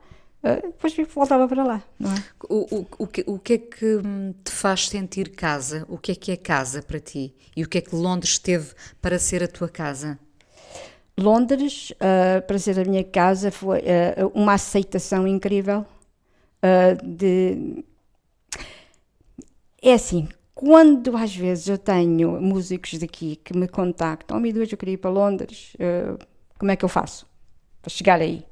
[0.43, 2.25] uh, depois voltava para lá, não é?
[2.49, 4.01] O, o, o, que, o que é que
[4.45, 5.87] te faz sentir casa?
[5.89, 7.35] O que é que é casa para ti?
[7.57, 10.19] E o que é que Londres teve para ser a tua casa?
[11.19, 15.87] Londres, uh, para ser a minha casa, foi uh, uma aceitação incrível.
[16.63, 17.85] Uh, de...
[19.83, 24.71] É assim, quando às vezes eu tenho músicos daqui que me contactam, oh, me duas
[24.71, 25.77] eu queria ir para Londres,
[26.59, 27.27] como é que eu faço
[27.81, 28.45] para chegar aí?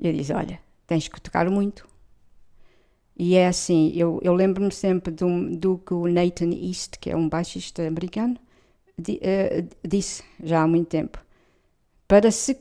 [0.00, 1.86] Eu disse, olha, tens que tocar muito.
[3.14, 7.16] E é assim, eu, eu lembro-me sempre do, do que o Nathan East, que é
[7.16, 8.38] um baixista americano,
[8.96, 9.20] di,
[9.86, 11.18] disse já há muito tempo.
[12.10, 12.58] Para se,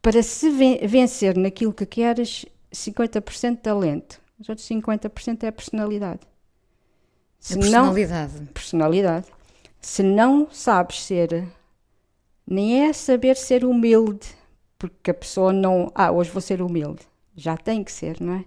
[0.00, 0.48] para se
[0.86, 6.20] vencer naquilo que queres, 50% talento, os outros 50% é a personalidade.
[7.38, 8.32] Se a personalidade.
[8.38, 9.26] Não, personalidade.
[9.78, 11.46] Se não sabes ser,
[12.46, 14.26] nem é saber ser humilde,
[14.78, 15.92] porque a pessoa não.
[15.94, 17.06] Ah, hoje vou ser humilde.
[17.36, 18.44] Já tem que ser, não é?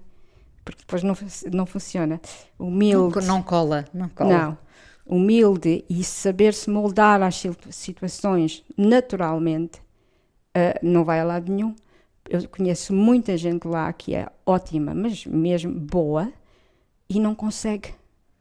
[0.64, 1.16] Porque depois não,
[1.54, 2.20] não funciona.
[2.58, 3.18] Humilde.
[3.18, 4.36] Não, não cola, não cola.
[4.36, 4.58] Não.
[5.06, 9.85] Humilde e saber se moldar às situações naturalmente
[10.56, 11.76] uh, não vai a lado nenhum.
[12.28, 16.32] Eu conheço muita gente lá que é ótima, mas mesmo boa,
[17.10, 17.94] e não consegue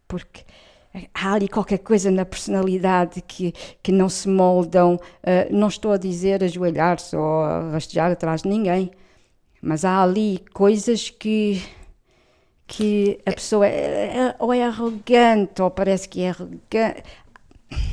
[0.09, 0.45] porque
[1.13, 4.95] há ali qualquer coisa na personalidade que, que não se moldam.
[4.95, 8.91] Uh, não estou a dizer ajoelhar-se ou rastejar atrás de ninguém,
[9.61, 11.63] mas há ali coisas que
[12.67, 17.03] que a pessoa é, é, ou é arrogante ou parece que é arrogante.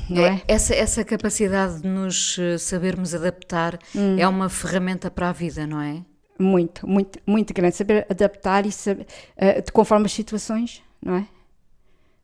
[0.09, 0.41] Não é?
[0.47, 4.17] Essa, essa capacidade de nos eh, sabermos adaptar hum.
[4.19, 6.03] é uma ferramenta para a vida, não é?
[6.37, 7.75] Muito, muito, muito grande.
[7.75, 9.05] Saber adaptar e saber,
[9.37, 11.27] uh, conforme as situações, não é?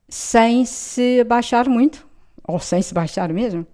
[0.08, 2.06] sem se baixar muito,
[2.46, 3.66] ou sem se baixar mesmo.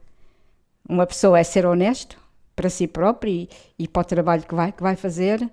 [0.88, 2.18] Uma pessoa é ser honesto
[2.56, 5.48] para si próprio e, e para o trabalho que vai, que vai fazer,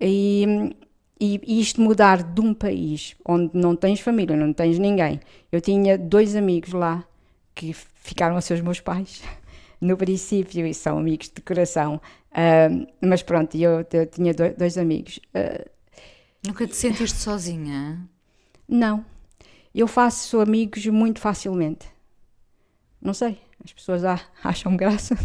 [0.00, 0.74] e,
[1.20, 5.20] e, e isto mudar de um país onde não tens família, não tens ninguém.
[5.50, 7.04] Eu tinha dois amigos lá
[7.60, 9.22] que ficaram a ser os meus pais
[9.80, 12.00] no princípio e são amigos de coração,
[12.32, 15.20] uh, mas pronto, eu, eu tinha dois, dois amigos.
[15.34, 15.68] Uh,
[16.46, 18.08] Nunca te sentiste sozinha?
[18.66, 19.04] Não
[19.74, 21.86] eu faço amigos muito facilmente.
[23.00, 24.02] Não sei, as pessoas
[24.42, 25.16] acham graça.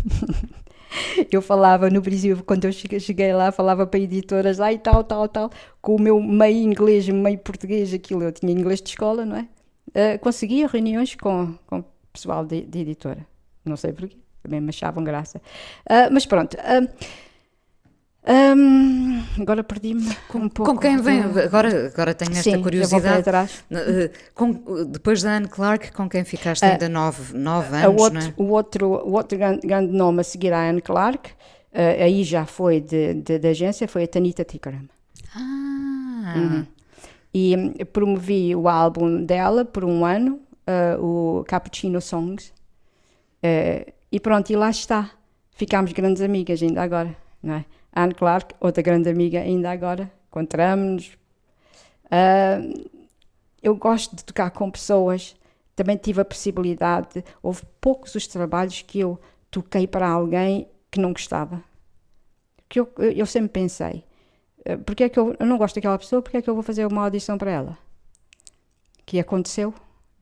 [1.31, 5.49] eu falava no Brasil, quando eu cheguei lá, falava para editoras, ai tal, tal, tal,
[5.81, 9.47] com o meu meio inglês, meio português, aquilo, eu tinha inglês de escola, não é?
[9.89, 11.83] Uh, conseguia reuniões com, com
[12.15, 13.25] pessoal de, de editora.
[13.63, 15.39] Não sei porquê, também me achavam graça.
[15.89, 16.55] Uh, mas pronto.
[16.55, 16.89] Uh,
[18.27, 20.73] um, agora perdi-me um pouco.
[20.73, 21.21] Com quem vem?
[21.21, 23.19] Agora, agora tenho esta Sim, curiosidade.
[23.19, 23.63] Atrás.
[24.33, 24.51] Com,
[24.87, 28.01] depois da Anne Clark, com quem ficaste ainda uh, nove, nove anos?
[28.01, 28.33] Outro, é?
[28.37, 32.47] O outro, o outro grande, grande, nome a seguir à Anne Clark, uh, aí já
[32.47, 34.89] foi de, de, de, agência, foi a Tanita Tikaram.
[35.35, 36.33] Ah!
[36.35, 36.65] Uhum.
[37.31, 42.53] E hum, promovi o álbum dela por um ano, uh, o Cappuccino Songs.
[44.11, 45.11] e pronto, e lá está.
[45.51, 47.65] Ficámos grandes amigas ainda agora, não é?
[47.95, 51.17] Anne Clark, outra grande amiga ainda agora, encontramos-nos.
[52.05, 52.89] Uh,
[53.63, 55.35] eu gosto de tocar com pessoas,
[55.75, 59.17] também tive a possibilidade, houve poucos os trabalhos que eu
[59.49, 61.63] toquei para alguém que não gostava.
[62.67, 64.03] Que eu, eu sempre pensei,
[64.67, 66.63] uh, porque é que eu, eu não gosto daquela pessoa, porque é que eu vou
[66.63, 67.77] fazer uma audição para ela?
[69.05, 69.73] Que aconteceu?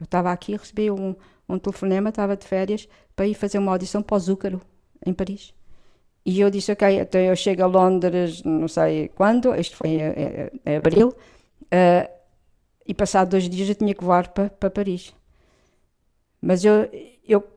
[0.03, 1.15] Eu estava aqui, recebi um,
[1.47, 4.61] um telefonema, estava de férias, para ir fazer uma audição para o Zúcaro,
[5.05, 5.53] em Paris.
[6.25, 10.01] E eu disse, ok, então eu chego a Londres, não sei quando, isto foi em,
[10.01, 12.11] em, em abril, uh,
[12.85, 15.13] e passado dois dias eu tinha que voar para, para Paris.
[16.41, 16.89] Mas eu,
[17.25, 17.47] eu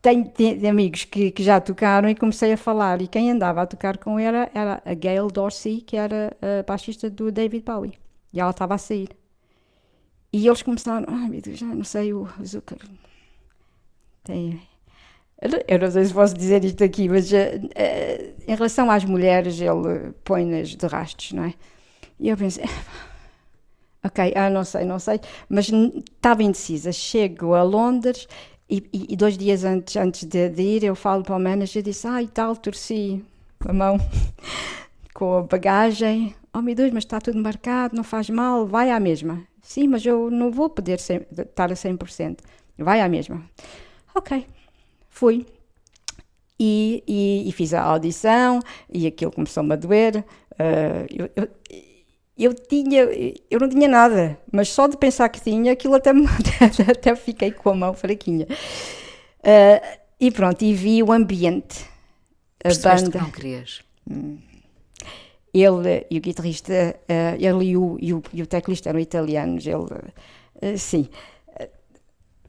[0.00, 0.32] tenho,
[0.66, 4.18] amigos que, que, já tocaram e comecei a falar, e quem andava a tocar com
[4.18, 7.98] ela era a Gail Dorsey, que era a baixista do David Bowie,
[8.32, 9.10] e ela estava a sair.
[10.36, 12.78] E eles começaram, ai meu Deus, já não sei o, Zucker.
[14.22, 14.60] Tem,
[15.66, 19.58] eu não sei se posso dizer isto aqui, mas uh, uh, em relação às mulheres,
[19.58, 21.54] ele põe-nas de rastos, não é?
[22.20, 22.64] E eu pensei,
[24.04, 26.92] ok, ah, não sei, não sei, mas estava indecisa.
[26.92, 28.28] Chego a Londres
[28.68, 31.80] e, e, e dois dias antes, antes de, de, ir, eu falo para o manager
[31.80, 33.24] e disse, ah, e tal, torci
[33.66, 33.96] a mão
[35.14, 36.34] com a bagagem.
[36.52, 39.46] Oh meu Deus, mas está tudo marcado, não faz mal, vai à mesma.
[39.66, 42.38] Sim, mas eu não vou poder estar a 100%.
[42.78, 43.42] Vai à mesma.
[44.14, 44.46] Ok,
[45.16, 45.44] Fui.
[46.60, 48.60] E, e, e, fiz a audição
[48.92, 50.24] e aquilo começou-me a doer.
[50.52, 51.48] Uh, eu, eu,
[52.38, 53.08] eu, tinha,
[53.50, 56.10] eu não tinha nada, mas só de pensar que tinha, aquilo até,
[56.60, 58.46] até, até fiquei com a mão fraquinha.
[59.40, 61.84] Uh, e pronto, e vi o ambiente.
[62.60, 63.18] A Percebeste banda.
[63.18, 63.82] que não querias?
[64.10, 64.38] Hum.
[65.58, 69.66] Ele e o guitarrista, uh, ele e o, e o, e o teclista eram italianos,
[69.66, 71.08] ele, sim.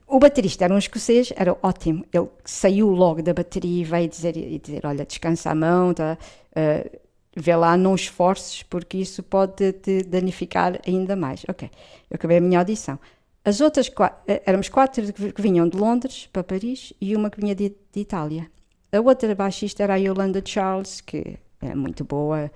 [0.06, 2.04] O baterista era um escocês, era ótimo.
[2.12, 6.16] Ele saiu logo da bateria e veio dizer, e dizer olha, descansa a mão, tá?
[6.52, 6.98] Uh,
[7.36, 11.44] vê lá, não esforces, porque isso pode te danificar ainda mais.
[11.48, 11.70] Ok,
[12.10, 12.98] eu acabei a minha audição.
[13.44, 13.90] As outras,
[14.26, 18.00] eh, éramos quatro que vinham de Londres para Paris e uma que vinha de, de
[18.00, 18.50] Itália.
[18.92, 22.50] A outra baixista era a Yolanda Charles, que é muito boa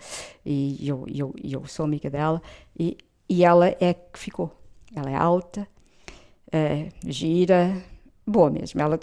[0.45, 2.41] e eu, eu, eu sou amiga dela.
[2.79, 2.97] E,
[3.29, 4.55] e ela é que ficou.
[4.95, 5.67] Ela é alta,
[6.53, 7.83] eh, gira,
[8.27, 8.81] boa mesmo.
[8.81, 8.99] Ela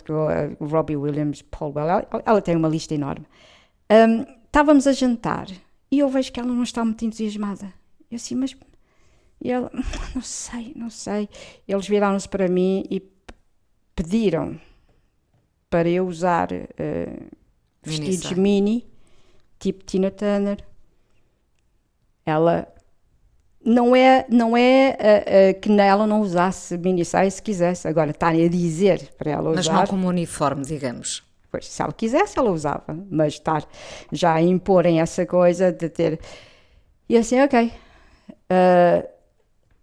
[0.59, 1.87] o Robbie Williams, Paul Well.
[1.87, 3.25] Ela, ela tem uma lista enorme.
[3.89, 5.47] Ahm, estávamos a jantar
[5.91, 7.73] e eu vejo que ela não está muito entusiasmada.
[8.09, 8.55] Eu assim, mas.
[9.41, 9.71] E ela,
[10.13, 11.29] não sei, não sei.
[11.67, 13.01] Eles viraram-se para mim e
[13.95, 14.59] pediram
[15.69, 17.19] para eu usar eh,
[17.83, 18.88] vestidos mini,
[19.59, 20.57] tipo Tina Turner.
[22.25, 22.67] Ela
[23.63, 27.87] não é, não é eh, eh, que ela não usasse mini saia se quisesse.
[27.87, 29.73] Agora, estarem a dizer para ela Mas usar.
[29.73, 31.23] não como uniforme, digamos.
[31.51, 33.65] Pois, se ela quisesse, ela usava, mas estar
[34.11, 36.19] já a imporem essa coisa de ter.
[37.07, 37.71] E assim, ok.
[38.49, 39.05] ah,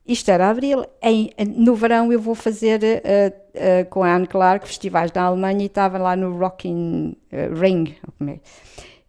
[0.07, 0.85] isto era abril.
[1.03, 5.63] Em, no verão eu vou fazer ah, ah, com a Anne Clark festivais na Alemanha
[5.63, 7.17] e estava lá no Rocking
[7.61, 7.97] Ring.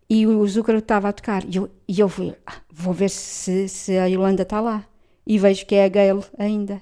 [0.10, 0.14] É.
[0.14, 1.44] E o Zúcaro estava a tocar.
[1.46, 4.86] E eu, e eu fui, "Ah, vou ver se, se a Yolanda está lá.
[5.26, 6.82] E vejo que é a Gail ainda.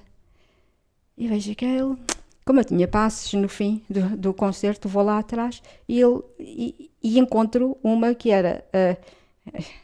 [1.18, 1.96] E vejo que ele,
[2.44, 6.90] como eu tinha passes no fim do, do concerto, vou lá atrás e, ele, e,
[7.02, 8.64] e encontro uma que era.
[8.72, 8.96] ah,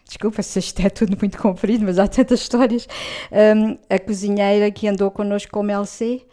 [0.05, 2.87] desculpa se isto é tudo muito comprido, mas há tantas histórias.
[3.33, 6.25] Ahm, a cozinheira que andou connosco como LC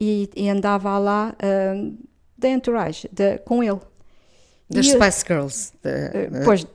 [0.00, 1.34] e, e andava lá
[2.36, 3.80] da Entourage, de- com ele.
[4.70, 5.72] Das E eu- Spice Girls.
[5.82, 6.66] da- eh, Pois,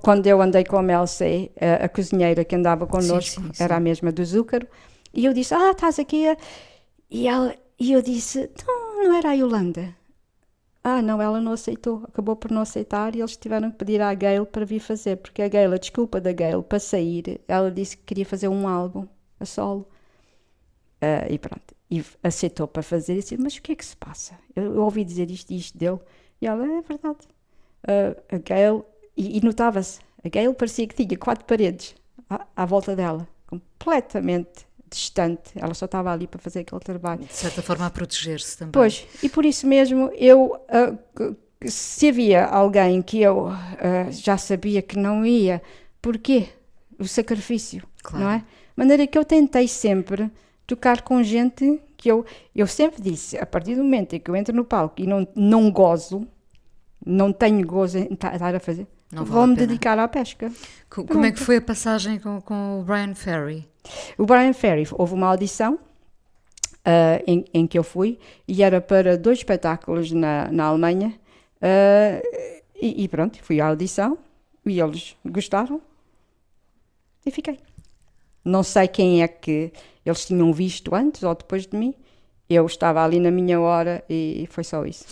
[0.00, 3.62] quando eu andei com a MLC, a, a cozinheira que andava connosco sim, sim.
[3.62, 4.66] era a mesma do Zúcaro,
[5.12, 6.26] e eu disse: Ah, estás aqui.
[6.26, 6.36] a-"
[7.10, 9.94] E, ela, e eu disse: Não, não era a Yolanda.
[10.82, 14.14] Ah, não, ela não aceitou, acabou por não aceitar e eles tiveram que pedir à
[14.14, 17.96] Gail para vir fazer, porque a Gail, a desculpa da Gail para sair, ela disse
[17.96, 19.06] que queria fazer um álbum
[19.38, 19.86] a solo.
[21.00, 24.34] Ah, e pronto, e aceitou para fazer disse: Mas o que é que se passa?
[24.56, 25.98] Eu, eu ouvi dizer isto e isto dele,
[26.40, 27.18] e ela: É verdade.
[27.86, 28.84] Ah, a Gail,
[29.16, 31.94] e, e notava-se, a Gail parecia que tinha quatro paredes
[32.28, 35.50] à, à volta dela, completamente distante.
[35.54, 37.24] Ela só estava ali para fazer aquele trabalho.
[37.24, 38.72] De certa forma a proteger-se também.
[38.72, 40.56] Pois, e por isso mesmo eu,
[41.14, 45.60] que- se havia alguém que eu ah, já sabia que não ia,
[46.00, 46.48] porquê?
[46.98, 48.24] O sacrifício, Claro.
[48.24, 48.38] não é?
[48.38, 48.44] De
[48.76, 50.30] maneira que eu tentei sempre
[50.66, 54.36] tocar com gente que eu, eu sempre disse, a partir do momento em que eu
[54.36, 56.26] entro no palco e não, não gozo,
[57.04, 60.50] não tenho gozo em ta- estar a fazer, Não vale vou-me dedicar à pesca.
[60.88, 61.44] Co- Como é que Pronto.
[61.46, 63.68] foi a passagem com, com o Brian Ferry?
[64.16, 65.78] O Brian Ferry, houve uma audição
[66.84, 71.12] ah, em, em que eu fui e era para dois espetáculos na, na Alemanha
[71.60, 72.22] ah,
[72.80, 74.16] e, e pronto, fui à audição
[74.64, 75.80] e eles gostaram
[77.26, 77.58] e fiquei.
[78.44, 79.72] Não sei quem é que
[80.08, 81.94] eles tinham visto antes ou depois de mim.
[82.50, 85.04] Eu estava ali na minha hora e foi só isso.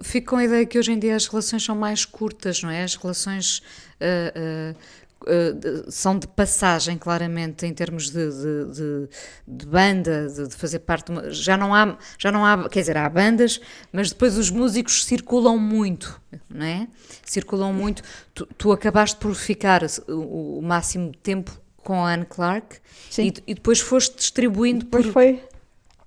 [0.00, 2.84] Fico com a ideia que hoje em dia as relações são mais curtas, não é?
[2.84, 3.62] As relações
[4.00, 9.08] ah, ah, de- são de passagem, claramente, em termos de, de- de-
[9.48, 11.28] de banda, de, fazer parte uma.
[11.32, 12.68] Já não, há, já não há.
[12.68, 13.60] Quer dizer, há bandas,
[13.92, 16.86] mas depois os músicos circulam muito, não é?
[17.24, 18.02] Circulam muito.
[18.32, 21.50] Tu, tu acabaste por ficar o, o máximo de tempo
[21.88, 22.76] com a Anne Clark
[23.18, 25.02] e, e depois foste distribuindo por.
[25.02, 25.42] Depois foi.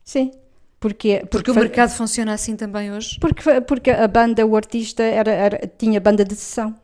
[0.03, 0.31] Sim.
[0.79, 3.17] Porque, Porque o foi- mercado funciona assim também hoje?
[3.19, 6.75] Porque, porque a banda, o artista, era, era- tinha banda de sessão.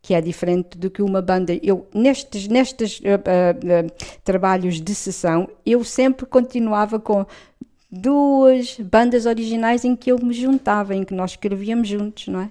[0.00, 1.52] Que é diferente do que uma banda.
[1.60, 3.50] Eu, nestes, nestes ah, ah,
[3.88, 7.26] ah, trabalhos de sessão, eu sempre continuava com
[7.90, 12.50] duas bandas originais em que eu me juntava, em que nós escrevíamos juntos, não é?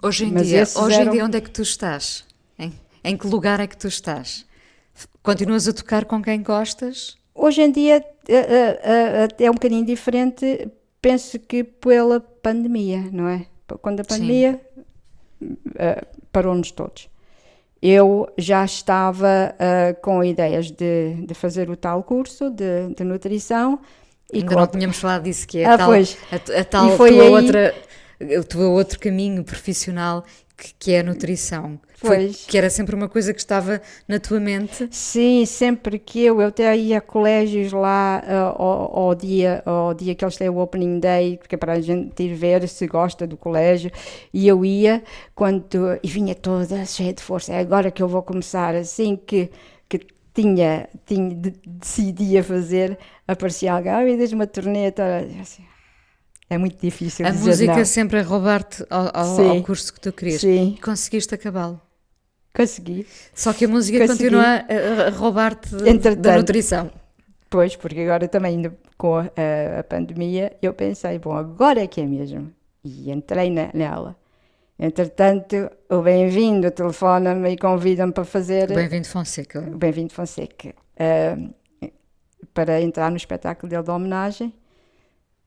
[0.00, 2.24] Hoje em, Mas dia, hoje eram- em dia, onde é que tu estás?
[3.08, 4.44] Em, que lugar é que tu estás?
[5.22, 7.16] Continuas a tocar com quem gostas?
[7.34, 10.68] Hoje em dia ah, ah, ah, é um bocadinho diferente,
[11.00, 13.46] penso que pela pandemia, não é?
[13.80, 14.60] Quando a pandemia
[15.78, 17.08] ah, parou-nos todos.
[17.80, 23.78] Eu já estava ah, com ideias de, de fazer o tal curso de, de nutrição.
[24.32, 26.18] E Ainda com não tínhamos falado disso, que é Ah, a tal, pois.
[26.30, 27.74] a, a tal E foi aí- outra,
[28.20, 30.24] o teu outro caminho profissional,
[30.56, 31.78] que, que é a nutrição.
[31.94, 34.88] Foi, que era sempre uma coisa que estava na tua mente.
[34.90, 39.92] Sim, sempre que eu, eu até ia a colégios lá ah, ao, ao dia, ao
[39.94, 42.86] dia que eles têm o opening day, porque é para a gente ir ver se
[42.86, 43.90] gosta do colégio,
[44.32, 45.02] e eu ia
[45.34, 49.50] quando, e vinha toda cheia de força, é agora que eu vou começar, assim que,
[49.88, 50.00] que
[50.32, 52.96] tinha, tinha de, decidia fazer,
[53.26, 55.64] aparecia alguém, ah, me diz uma torneta, assim,
[56.50, 57.84] é muito difícil a dizer música não.
[57.84, 60.40] sempre a roubar-te ao, ao- ao curso que tu querias.
[60.40, 60.74] Sim.
[60.76, 61.80] E conseguiste acabá-lo.
[62.54, 63.06] Consegui.
[63.34, 64.24] Só que a música Consegui.
[64.24, 64.64] continua
[65.06, 65.70] a, roubar-te
[66.16, 66.90] da nutrição.
[67.50, 69.30] Pois, porque agora também ainda com a,
[69.78, 72.52] a, pandemia, eu pensei, bom, agora é que é mesmo.
[72.82, 74.16] E entrei na, nela.
[74.78, 78.72] Entretanto, o Bem-vindo telefona-me e convida-me para fazer.
[78.72, 79.60] Bem-vindo Fonseca.
[79.60, 80.74] O Bem-vindo Fonseca.
[80.94, 81.54] Uh,
[82.54, 84.52] para entrar no espetáculo dele de homenagem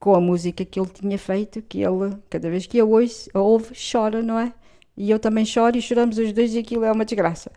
[0.02, 3.72] com a música que ele tinha feito, que ele, cada vez que eu ouço, ouve,
[3.76, 4.52] chora, não é?
[4.97, 7.52] E eu também choro e choramos os dois e aquilo é uma desgraça.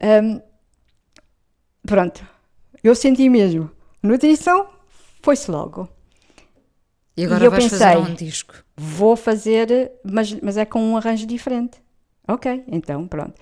[0.00, 0.40] Um,
[1.84, 2.24] pronto,
[2.82, 3.68] eu senti mesmo.
[4.00, 4.68] Nutrição
[5.20, 5.88] foi-se logo.
[7.16, 8.54] E agora e eu vais pensei, fazer um disco.
[8.76, 11.82] Vou fazer, mas, mas é com um arranjo diferente.
[12.28, 13.34] Ok, então pronto.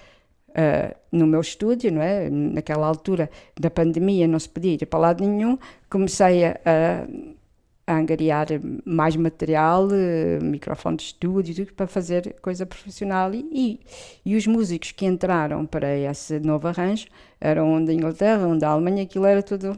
[0.48, 2.30] Uh, no meu estúdio, não é?
[2.30, 3.30] Naquela altura
[3.60, 5.58] da pandemia não se podia ir para lado nenhum,
[5.90, 7.06] comecei a, a,
[7.88, 8.48] a angariar
[8.84, 13.80] mais material, uh, microfone de estúdio, tudo para fazer coisa profissional e,
[14.26, 17.06] e, os músicos que entraram para esse novo arranjo
[17.40, 19.74] eram um da Inglaterra, um da Alemanha, aquilo era tudo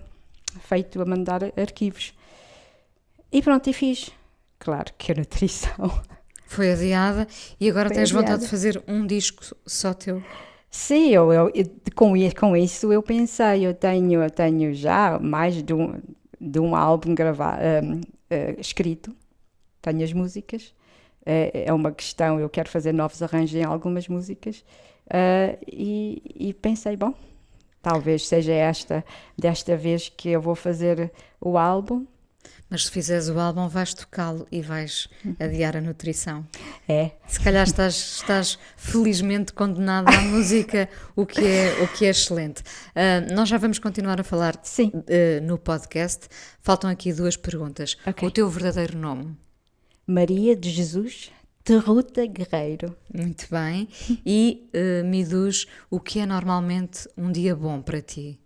[0.58, 2.12] feito a mandar arquivos.
[3.30, 4.10] E pronto, e fiz.
[4.58, 6.02] Claro que a nutrição.
[6.46, 7.28] Foi adiada
[7.60, 8.26] e agora Foi tens adiada.
[8.26, 10.20] vontade de fazer um disco só teu.
[10.68, 11.52] Sim, eu, eu,
[11.94, 15.94] com, com isso eu pensei, eu tenho, eu tenho já mais de um,
[16.40, 19.14] de um álbum gravado, um, uh, escrito,
[19.82, 20.74] tenho as músicas,
[21.24, 24.64] é, é, uma questão, eu quero fazer novos arranjos em algumas músicas.
[25.06, 27.12] Uh, e, e pensei, bom,
[27.82, 29.04] talvez seja esta,
[29.36, 32.06] desta vez que eu vou fazer o álbum,
[32.70, 35.08] mas se fizeres o álbum, vais tocá-lo e vais
[35.38, 36.46] adiar a nutrição.
[36.88, 37.10] É.
[37.26, 42.62] Se calhar estás, estás felizmente condenado à música, o que é, o que é excelente.
[42.90, 46.28] Uh, nós já vamos continuar a falar uh, no podcast.
[46.60, 47.96] Faltam aqui duas perguntas.
[48.06, 48.28] Okay.
[48.28, 49.36] O teu verdadeiro nome?
[50.06, 51.32] Maria de Jesus
[51.64, 52.96] Terruta Guerreiro.
[53.12, 53.88] Muito bem.
[54.24, 58.40] E uh, me diz o que é normalmente um dia bom para ti?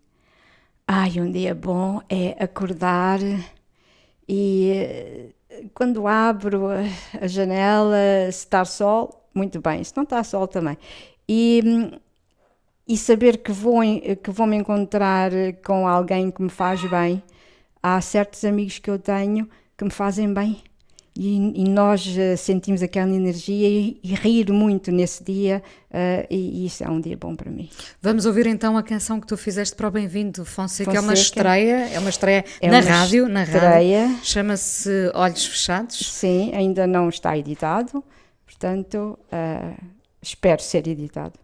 [0.86, 3.18] Ai, um dia bom é acordar
[4.28, 5.34] e
[5.74, 6.68] quando abro
[7.20, 7.96] a janela,
[8.30, 10.76] se está sol, muito bem, se não está sol também.
[11.28, 11.62] E,
[12.86, 13.80] e saber que vou,
[14.22, 15.30] que vou me encontrar
[15.64, 17.22] com alguém que me faz bem.
[17.82, 20.62] Há certos amigos que eu tenho que me fazem bem.
[21.16, 26.62] E, e nós uh, sentimos aquela energia e, e, rir muito nesse dia, uh, e,
[26.62, 27.70] e, isso é um dia bom para mim.
[28.02, 30.98] Vamos ouvir então a canção que tu fizeste para o Bem-vindo, Fonseca, Fonseca.
[30.98, 34.06] é uma estreia, é uma estreia é na uma rádio, na estreia.
[34.08, 34.24] rádio.
[34.24, 35.98] Chama-se Olhos Fechados.
[35.98, 38.02] Sim, ainda não está editado,
[38.44, 39.93] portanto, uh,
[40.24, 41.34] espero ser editado.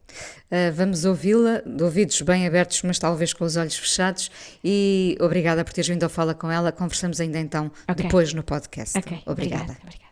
[0.51, 4.31] Uh, vamos ouvi-la, de ouvidos bem abertos, mas talvez com os olhos fechados.
[4.65, 6.73] E obrigada por teres vindo ao Fala com ela.
[6.73, 8.05] Conversamos ainda então okay.
[8.05, 8.99] depois no podcast.
[8.99, 9.23] Okay.
[9.27, 9.63] Obrigada.
[9.63, 10.10] obrigada, obrigada.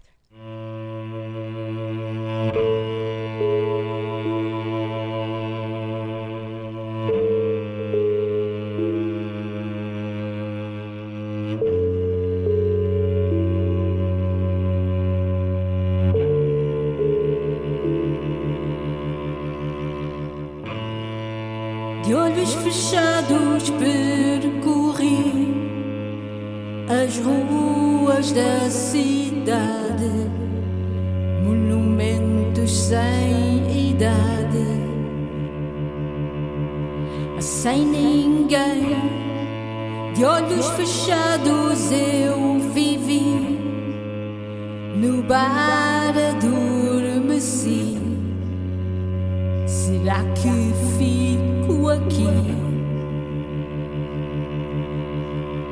[22.68, 25.54] Fechados percorri
[26.86, 30.10] as ruas da cidade,
[31.42, 34.66] monumentos sem idade,
[37.40, 38.98] sem ninguém.
[40.14, 43.58] De olhos fechados eu vivi,
[44.94, 47.96] no bar adormeci.
[49.66, 50.50] Será que
[50.98, 52.57] fico aqui?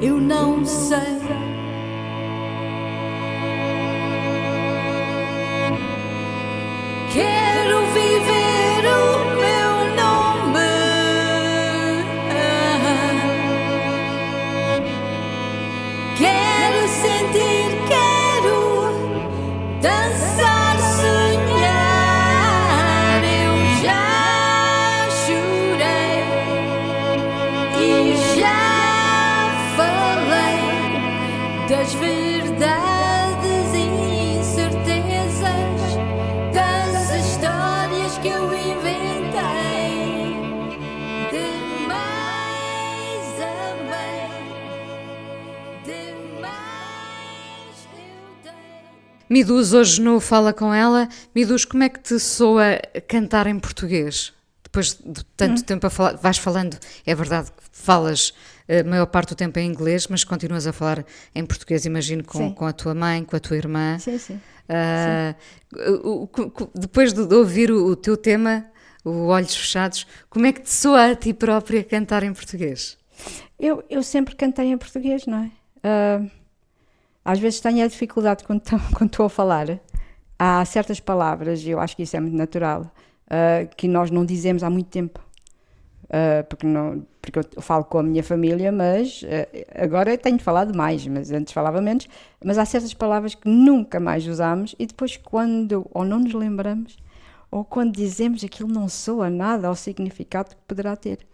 [0.06, 1.15] Eu não sei.
[49.28, 51.08] Miduz, hoje no Fala com ela.
[51.34, 54.32] Miduz, como é que te soa cantar em português?
[54.62, 58.34] Depois de tanto tempo a falar, vais falando, é verdade que falas
[58.68, 61.04] a maior parte do tempo em inglês, mas continuas a falar
[61.34, 62.50] em português, imagino, com, Sim.
[62.54, 63.98] com a tua mãe, com a tua irmã.
[63.98, 64.40] Sim, sim.
[66.04, 68.66] O- o- depois de, ouvir o, o teu tema,
[69.04, 72.98] o Olhos Fechados, como é que te soa a ti própria cantar em português?
[73.58, 75.50] Eu, eu sempre cantei em português, não é?
[75.82, 76.20] Ah,
[77.26, 78.62] às vezes tenho a dificuldade quando
[79.02, 79.80] estou a falar.
[80.38, 82.90] Há certas palavras, e eu acho que isso é muito natural,
[83.28, 85.20] ah, que nós não dizemos há muito tempo.
[86.08, 90.76] Ah, porque, não, porque eu falo com a minha família, mas ah, agora tenho falado
[90.76, 92.06] mais, mas antes falava menos.
[92.44, 96.96] Mas há certas palavras que nunca mais usamos e depois, quando ou não nos lembramos,
[97.50, 101.26] ou quando dizemos aquilo não soa nada ao significado que poderá ter.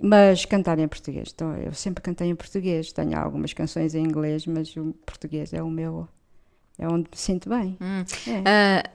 [0.00, 2.92] Mas cantar em português, então, eu sempre cantei em português.
[2.92, 6.08] Tenho algumas canções em inglês, mas o português é o meu,
[6.78, 7.76] é onde me sinto bem.
[7.80, 8.04] Hum.
[8.28, 8.42] É.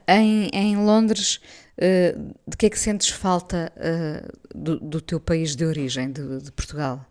[0.08, 1.40] Ah, em, em Londres,
[1.78, 6.40] ah, de que é que sentes falta ah, do, do teu país de origem, de,
[6.40, 7.04] de Portugal?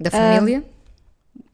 [0.00, 0.64] Da família?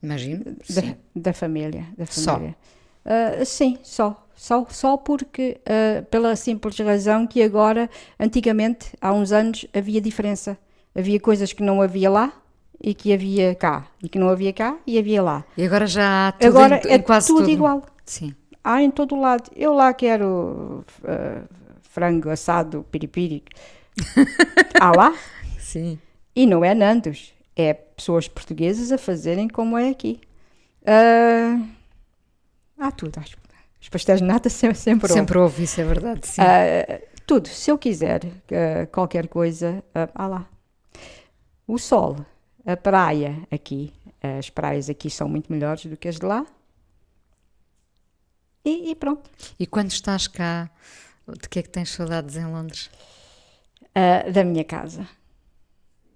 [0.02, 0.44] Imagino.
[0.44, 0.96] Da, sim.
[1.14, 2.34] da família, da Só?
[2.34, 2.56] família.
[3.04, 4.23] Ah, sim, só.
[4.34, 10.58] Só, só porque, ah, pela simples razão que agora, antigamente, há uns anos, havia diferença.
[10.94, 12.32] Havia coisas que não havia lá
[12.80, 13.86] e que havia cá.
[14.02, 15.44] E que não havia cá e havia lá.
[15.56, 17.50] E agora já há tudo agora em, é em quase tudo, tudo.
[17.50, 17.86] igual.
[18.04, 18.34] Sim.
[18.62, 19.50] Há em todo o lado.
[19.56, 21.42] Eu lá quero ah,
[21.82, 23.42] frango assado, piripiri.
[24.80, 25.14] há lá.
[25.58, 25.98] Sim.
[26.34, 27.32] E não é Nandos.
[27.56, 30.20] É pessoas portuguesas a fazerem como é aqui.
[30.84, 31.60] Ah,
[32.78, 33.43] há tudo, acho.
[33.84, 35.20] Os pastéis de nata sempre, sempre, houve.
[35.20, 36.26] Sempre houve, isso é verdade.
[36.26, 36.40] Sim.
[36.40, 37.48] Ah, tudo.
[37.48, 40.48] Se eu quiser ah, qualquer coisa, ah, há lá.
[41.66, 42.16] O sol,
[42.64, 43.92] a praia aqui.
[44.38, 46.46] As praias aqui são muito melhores do que as de lá.
[48.64, 49.30] E, e pronto.
[49.60, 50.70] E quando estás cá,
[51.28, 52.90] de que é que tens saudades em Londres?
[53.94, 55.06] Ah, da minha casa.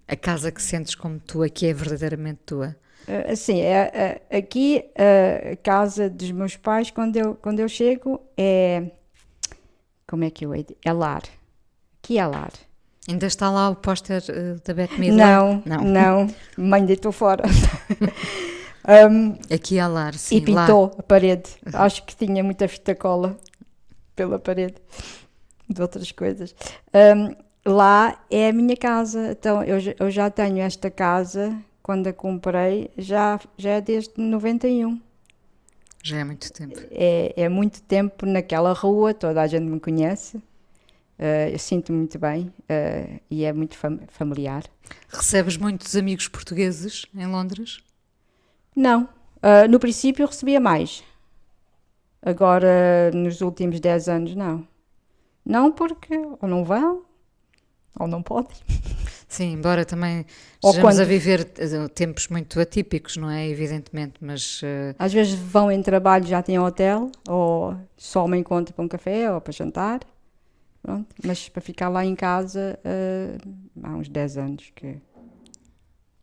[0.06, 2.74] A casa que sentes como tua, que é verdadeiramente tua.
[3.08, 7.68] Uh, Assim, é, é, aqui uh, a casa dos meus pais, quando eu, quando eu
[7.68, 8.90] chego, é.
[10.06, 11.22] Como é que eu hei de- É lar.
[12.02, 12.52] Aqui é lar.
[13.08, 15.16] Ainda está lá o póster eh, da Beth Midler?
[15.26, 15.82] Não, Não.
[15.84, 16.26] não,
[16.58, 17.42] mãe deitou fora.
[19.10, 20.36] Um, Aqui há lar, sim.
[20.36, 21.50] e pintou a parede.
[21.74, 23.36] Acho que tinha muita fita cola
[24.16, 24.76] pela parede
[25.68, 26.54] de outras coisas.
[26.94, 27.34] Um,
[27.70, 29.32] lá é a minha casa.
[29.32, 31.54] Então eu, eu já tenho esta casa
[31.88, 35.00] quando a comprei, já, já é desde 91.
[36.04, 36.78] Já é muito tempo.
[36.90, 40.38] É, é muito tempo naquela rua, toda a gente me conhece.
[41.18, 44.64] eh, eu sinto-me muito bem eh, e é muito fam- familiar.
[45.08, 47.78] Recebes muitos amigos portugueses em Londres?
[48.76, 49.08] Não,
[49.40, 51.02] ah, no princípio recebia mais.
[52.20, 54.68] Agora, nos últimos 10 anos, não.
[55.44, 57.04] Não porque ou não vão,
[57.98, 58.56] ou não podem.
[59.28, 60.24] Sim, embora também
[60.62, 63.46] Ou estejamos quando- a viver eh, tempos muito atípicos, não é?
[63.48, 68.74] Evidentemente, mas eh, Às vezes vão em trabalho, já têm hotel, ou só me encontram
[68.74, 70.00] para um café ou para jantar.
[70.82, 71.14] Pronto.
[71.22, 74.96] Mas para ficar lá em casa, ah, há uns 10 anos que,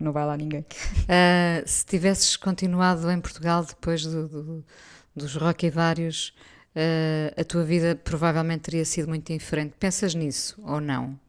[0.01, 0.65] não vai lá ninguém.
[1.07, 4.65] ah, se tivesses continuado em Portugal depois do, do-
[5.15, 6.33] dos Rock e Vários,
[6.75, 9.75] ah, a tua vida provavelmente teria sido muito diferente.
[9.79, 11.19] Pensas nisso ou não?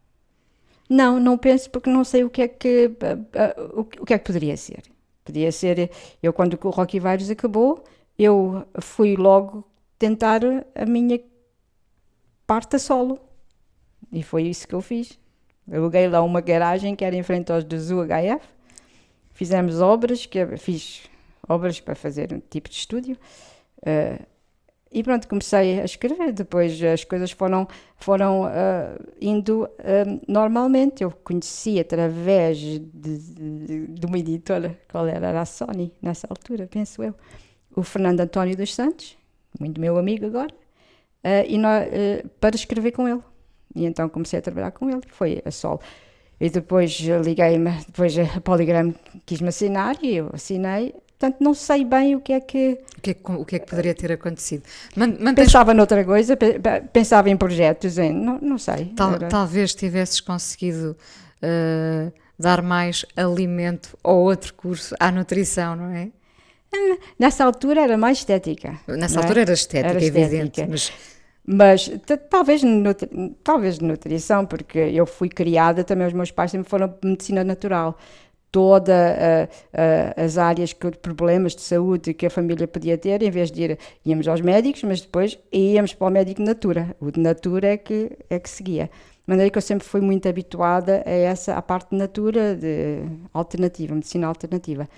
[0.89, 2.91] Não, não penso porque não sei o que é que
[3.35, 4.83] ah, ah, o, que- é que poderia ser.
[5.25, 5.91] Podia ser,
[6.23, 7.83] eu quando o Rocky Vários acabou,
[8.19, 9.65] eu fui logo
[9.99, 10.41] tentar
[10.75, 11.19] a minha
[12.47, 13.19] parte a solo.
[14.13, 15.19] E foi isso que eu fiz.
[15.71, 18.47] Aluguei lá uma garagem que era em frente aos dos UHF.
[19.33, 21.03] Fizemos obras, que fiz
[21.49, 23.17] obras para fazer um tipo de estúdio.
[23.85, 24.21] Ah,
[24.99, 26.33] e pronto, comecei a escrever.
[26.33, 27.69] Depois as coisas foram,
[27.99, 31.03] foram ah, indo ah, normalmente.
[31.05, 35.27] Eu conheci através de, de- de uma editora, qual era?
[35.29, 37.15] Era a Sony, nessa altura, penso eu.
[37.77, 39.19] O Fernando António dos Santos,
[39.61, 40.55] muito meu amigo agora,
[41.23, 41.59] ah, e
[42.41, 43.21] para escrever com ele.
[43.75, 45.79] E então comecei a trabalhar com ele, foi a Sol.
[46.41, 46.93] E depois
[47.23, 48.95] liguei-me, depois a Polygram
[49.27, 50.95] quis-me assinar e eu assinei.
[51.19, 52.79] Portanto, não sei bem o que é que.
[52.99, 54.65] O que é que, o que, é que poderia ter acontecido?
[54.95, 58.93] Man- Mantens Pensava noutra coisa, pe- pe- pensava em projetos, em, não, não sei.
[58.97, 60.95] Tal- Era- talvez tivesses conseguido
[61.41, 66.09] eh, dar mais alimento ou outro curso à nutrição, não é?
[67.19, 68.79] Nessa altura era mais estética.
[68.87, 69.23] Nessa é?
[69.23, 70.67] altura era estética, Era evidente, estética.
[70.69, 70.93] mas
[71.49, 71.91] Mas
[72.29, 73.09] talvez, nutri-
[73.43, 77.97] talvez nutrição, porque eu fui criada, também os meus pais sempre foram medicina natural.
[78.57, 79.51] Todas
[80.17, 83.79] as áreas que, problemas de saúde que a família podia ter, em vez de ir,
[84.03, 86.97] íamos aos médicos, mas depois íamos para o médico de natura.
[86.99, 88.87] O de natura é que, é que seguia.
[88.87, 93.03] De maneira que eu sempre fui muito habituada a essa, à parte de natura, de
[93.35, 94.89] alternativa, medicina alternativa.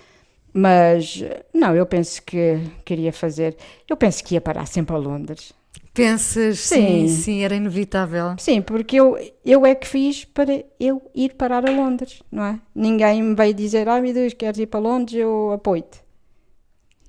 [0.53, 3.57] Mas, não, eu penso que queria fazer,
[3.91, 5.53] eu penso que ia parar sempre a Londres.
[5.99, 7.23] Pensas, sim, Sim.
[7.23, 8.35] sim, era inevitável.
[8.39, 12.61] Sim, porque eu, eu é que fiz para eu ir parar a Londres, não é?
[12.75, 16.01] Ninguém me veio dizer, ai meu Deus, queres ir para Londres, eu apoio-te.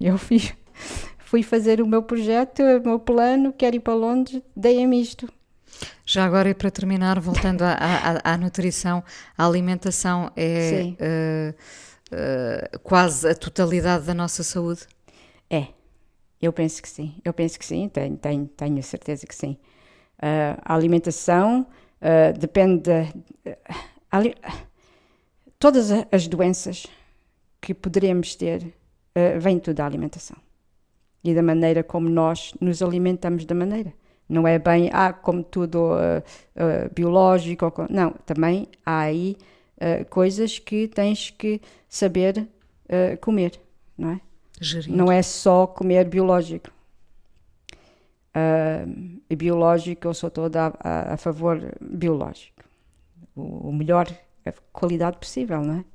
[0.01, 0.53] Eu fiz,
[1.19, 5.31] fui fazer o meu projeto, o meu plano, quero ir para Londres, dei-me isto.
[6.05, 9.03] Já agora, e para terminar, voltando à, à- à nutrição,
[9.37, 11.53] a alimentação é eh,
[12.11, 14.81] eh, quase a totalidade da nossa saúde?
[15.49, 15.67] É,
[16.41, 19.57] eu penso que sim, eu penso que sim, tenho, tenho, tenho certeza que sim.
[20.21, 21.67] Ah, a alimentação
[22.01, 23.05] ah, depende da.
[24.11, 24.35] ali-
[25.57, 26.85] todas as doenças
[27.61, 28.73] que poderemos ter
[29.15, 30.37] ah, vêm tudo da alimentação
[31.23, 33.93] e da maneira como nós nos alimentamos da maneira.
[34.29, 36.23] Não é bem, ah, como tudo ah,
[36.55, 39.37] ah, biológico, não, também há aí
[39.81, 42.47] ah, coisas que tens que saber
[42.89, 43.59] ah, comer,
[43.97, 44.21] não é?
[44.59, 44.91] Gerir.
[44.95, 46.69] Não é só comer biológico.
[48.33, 48.85] Ah,
[49.29, 52.63] e biológico, eu sou toda a, a- a favor biológico.
[53.35, 54.07] O, o melhor,
[54.71, 55.85] qualidade possível, não é?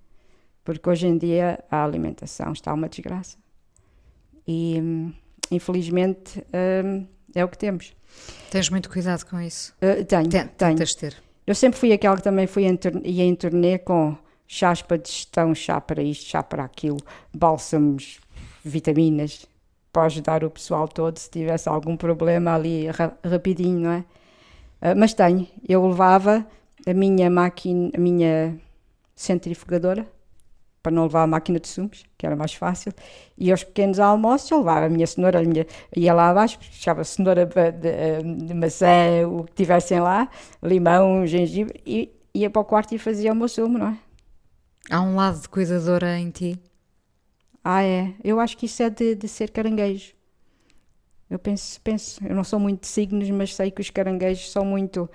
[0.64, 3.36] Porque hoje em dia a alimentação está uma desgraça.
[4.46, 5.12] E
[5.50, 6.42] infelizmente
[6.84, 7.94] hum, é o que temos.
[8.50, 9.74] Tens muito cuidado com isso.
[9.80, 10.76] Ah, tenho, Ten- tenho.
[10.96, 11.16] Ter.
[11.46, 14.96] Eu sempre fui aquela que também fui em, tur- ia em turnê com chás para
[14.96, 16.98] digestão, chá para isto, chá para aquilo,
[17.32, 18.18] bálsamos,
[18.64, 19.46] vitaminas,
[19.92, 24.04] para ajudar o pessoal todo se tivesse algum problema ali ra- rapidinho, não é?
[24.82, 25.46] Ah, mas tenho.
[25.68, 26.46] Eu levava
[26.86, 28.56] a minha máquina, a minha
[29.14, 30.06] centrifugadora,
[30.82, 32.92] para não levar a máquina de sumos, que era mais fácil,
[33.38, 37.02] e aos pequenos almoços eu levava a minha cenoura, a minha, ia lá abaixo, puxava
[37.04, 40.28] cenoura de, de, de maçã, o que tivessem lá,
[40.62, 43.98] limão, gengibre, e ia para o quarto e fazia o meu sumo, não é?
[44.90, 46.58] Há um lado de cuidadora em ti?
[47.64, 48.12] Ah, é.
[48.22, 50.12] Eu acho que isso é de, de ser caranguejo.
[51.30, 54.64] Eu penso, penso, eu não sou muito de signos, mas sei que os caranguejos são
[54.64, 55.08] muito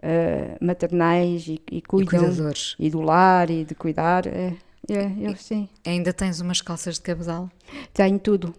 [0.00, 2.20] eh, maternais e, e cuidam.
[2.20, 2.76] cuidadores.
[2.78, 4.26] E do lar e de cuidar.
[4.26, 4.54] É,
[4.88, 5.68] é, eu sim.
[5.84, 7.50] Ainda tens umas calças de cabedal?
[7.92, 8.54] Tenho tudo.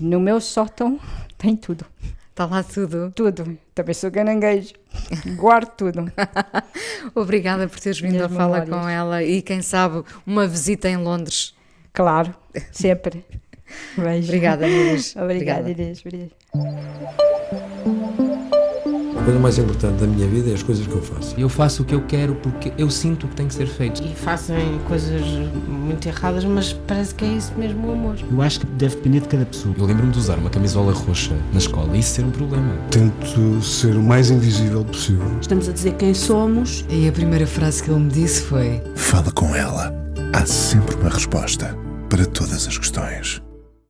[0.00, 0.98] No meu sótão
[1.38, 1.86] tem tudo.
[2.30, 3.12] Está lá tudo.
[3.14, 3.56] Tudo.
[3.74, 4.74] Também sou caranguejo.
[5.36, 6.12] Guardo tudo.
[7.14, 8.82] Obrigada por teres vindo Minhas a falar memórias.
[8.84, 11.54] com ela e quem sabe uma visita em Londres.
[11.92, 12.34] Claro,
[12.72, 13.24] sempre.
[13.96, 14.28] Beijo.
[14.28, 15.14] Obrigada, Inês.
[15.20, 15.70] Obrigada, Obrigada.
[15.70, 16.00] Inês.
[16.04, 16.30] Obrigada.
[19.16, 21.38] A coisa mais importante da minha vida é as coisas que eu faço.
[21.38, 24.02] Eu faço o que eu quero porque eu sinto que tem que ser feito.
[24.02, 25.20] E fazem coisas
[25.68, 28.16] muito erradas, mas parece que é isso mesmo o amor.
[28.30, 29.74] Eu acho que deve depender de cada pessoa.
[29.76, 32.74] Eu lembro-me de usar uma camisola roxa na escola e isso ser um problema.
[32.90, 35.26] Tento ser o mais invisível possível.
[35.40, 36.84] Estamos a dizer quem somos.
[36.88, 40.09] E a primeira frase que ele me disse foi: Fala com ela.
[40.32, 41.76] Há sempre uma resposta
[42.08, 43.42] para todas as questões.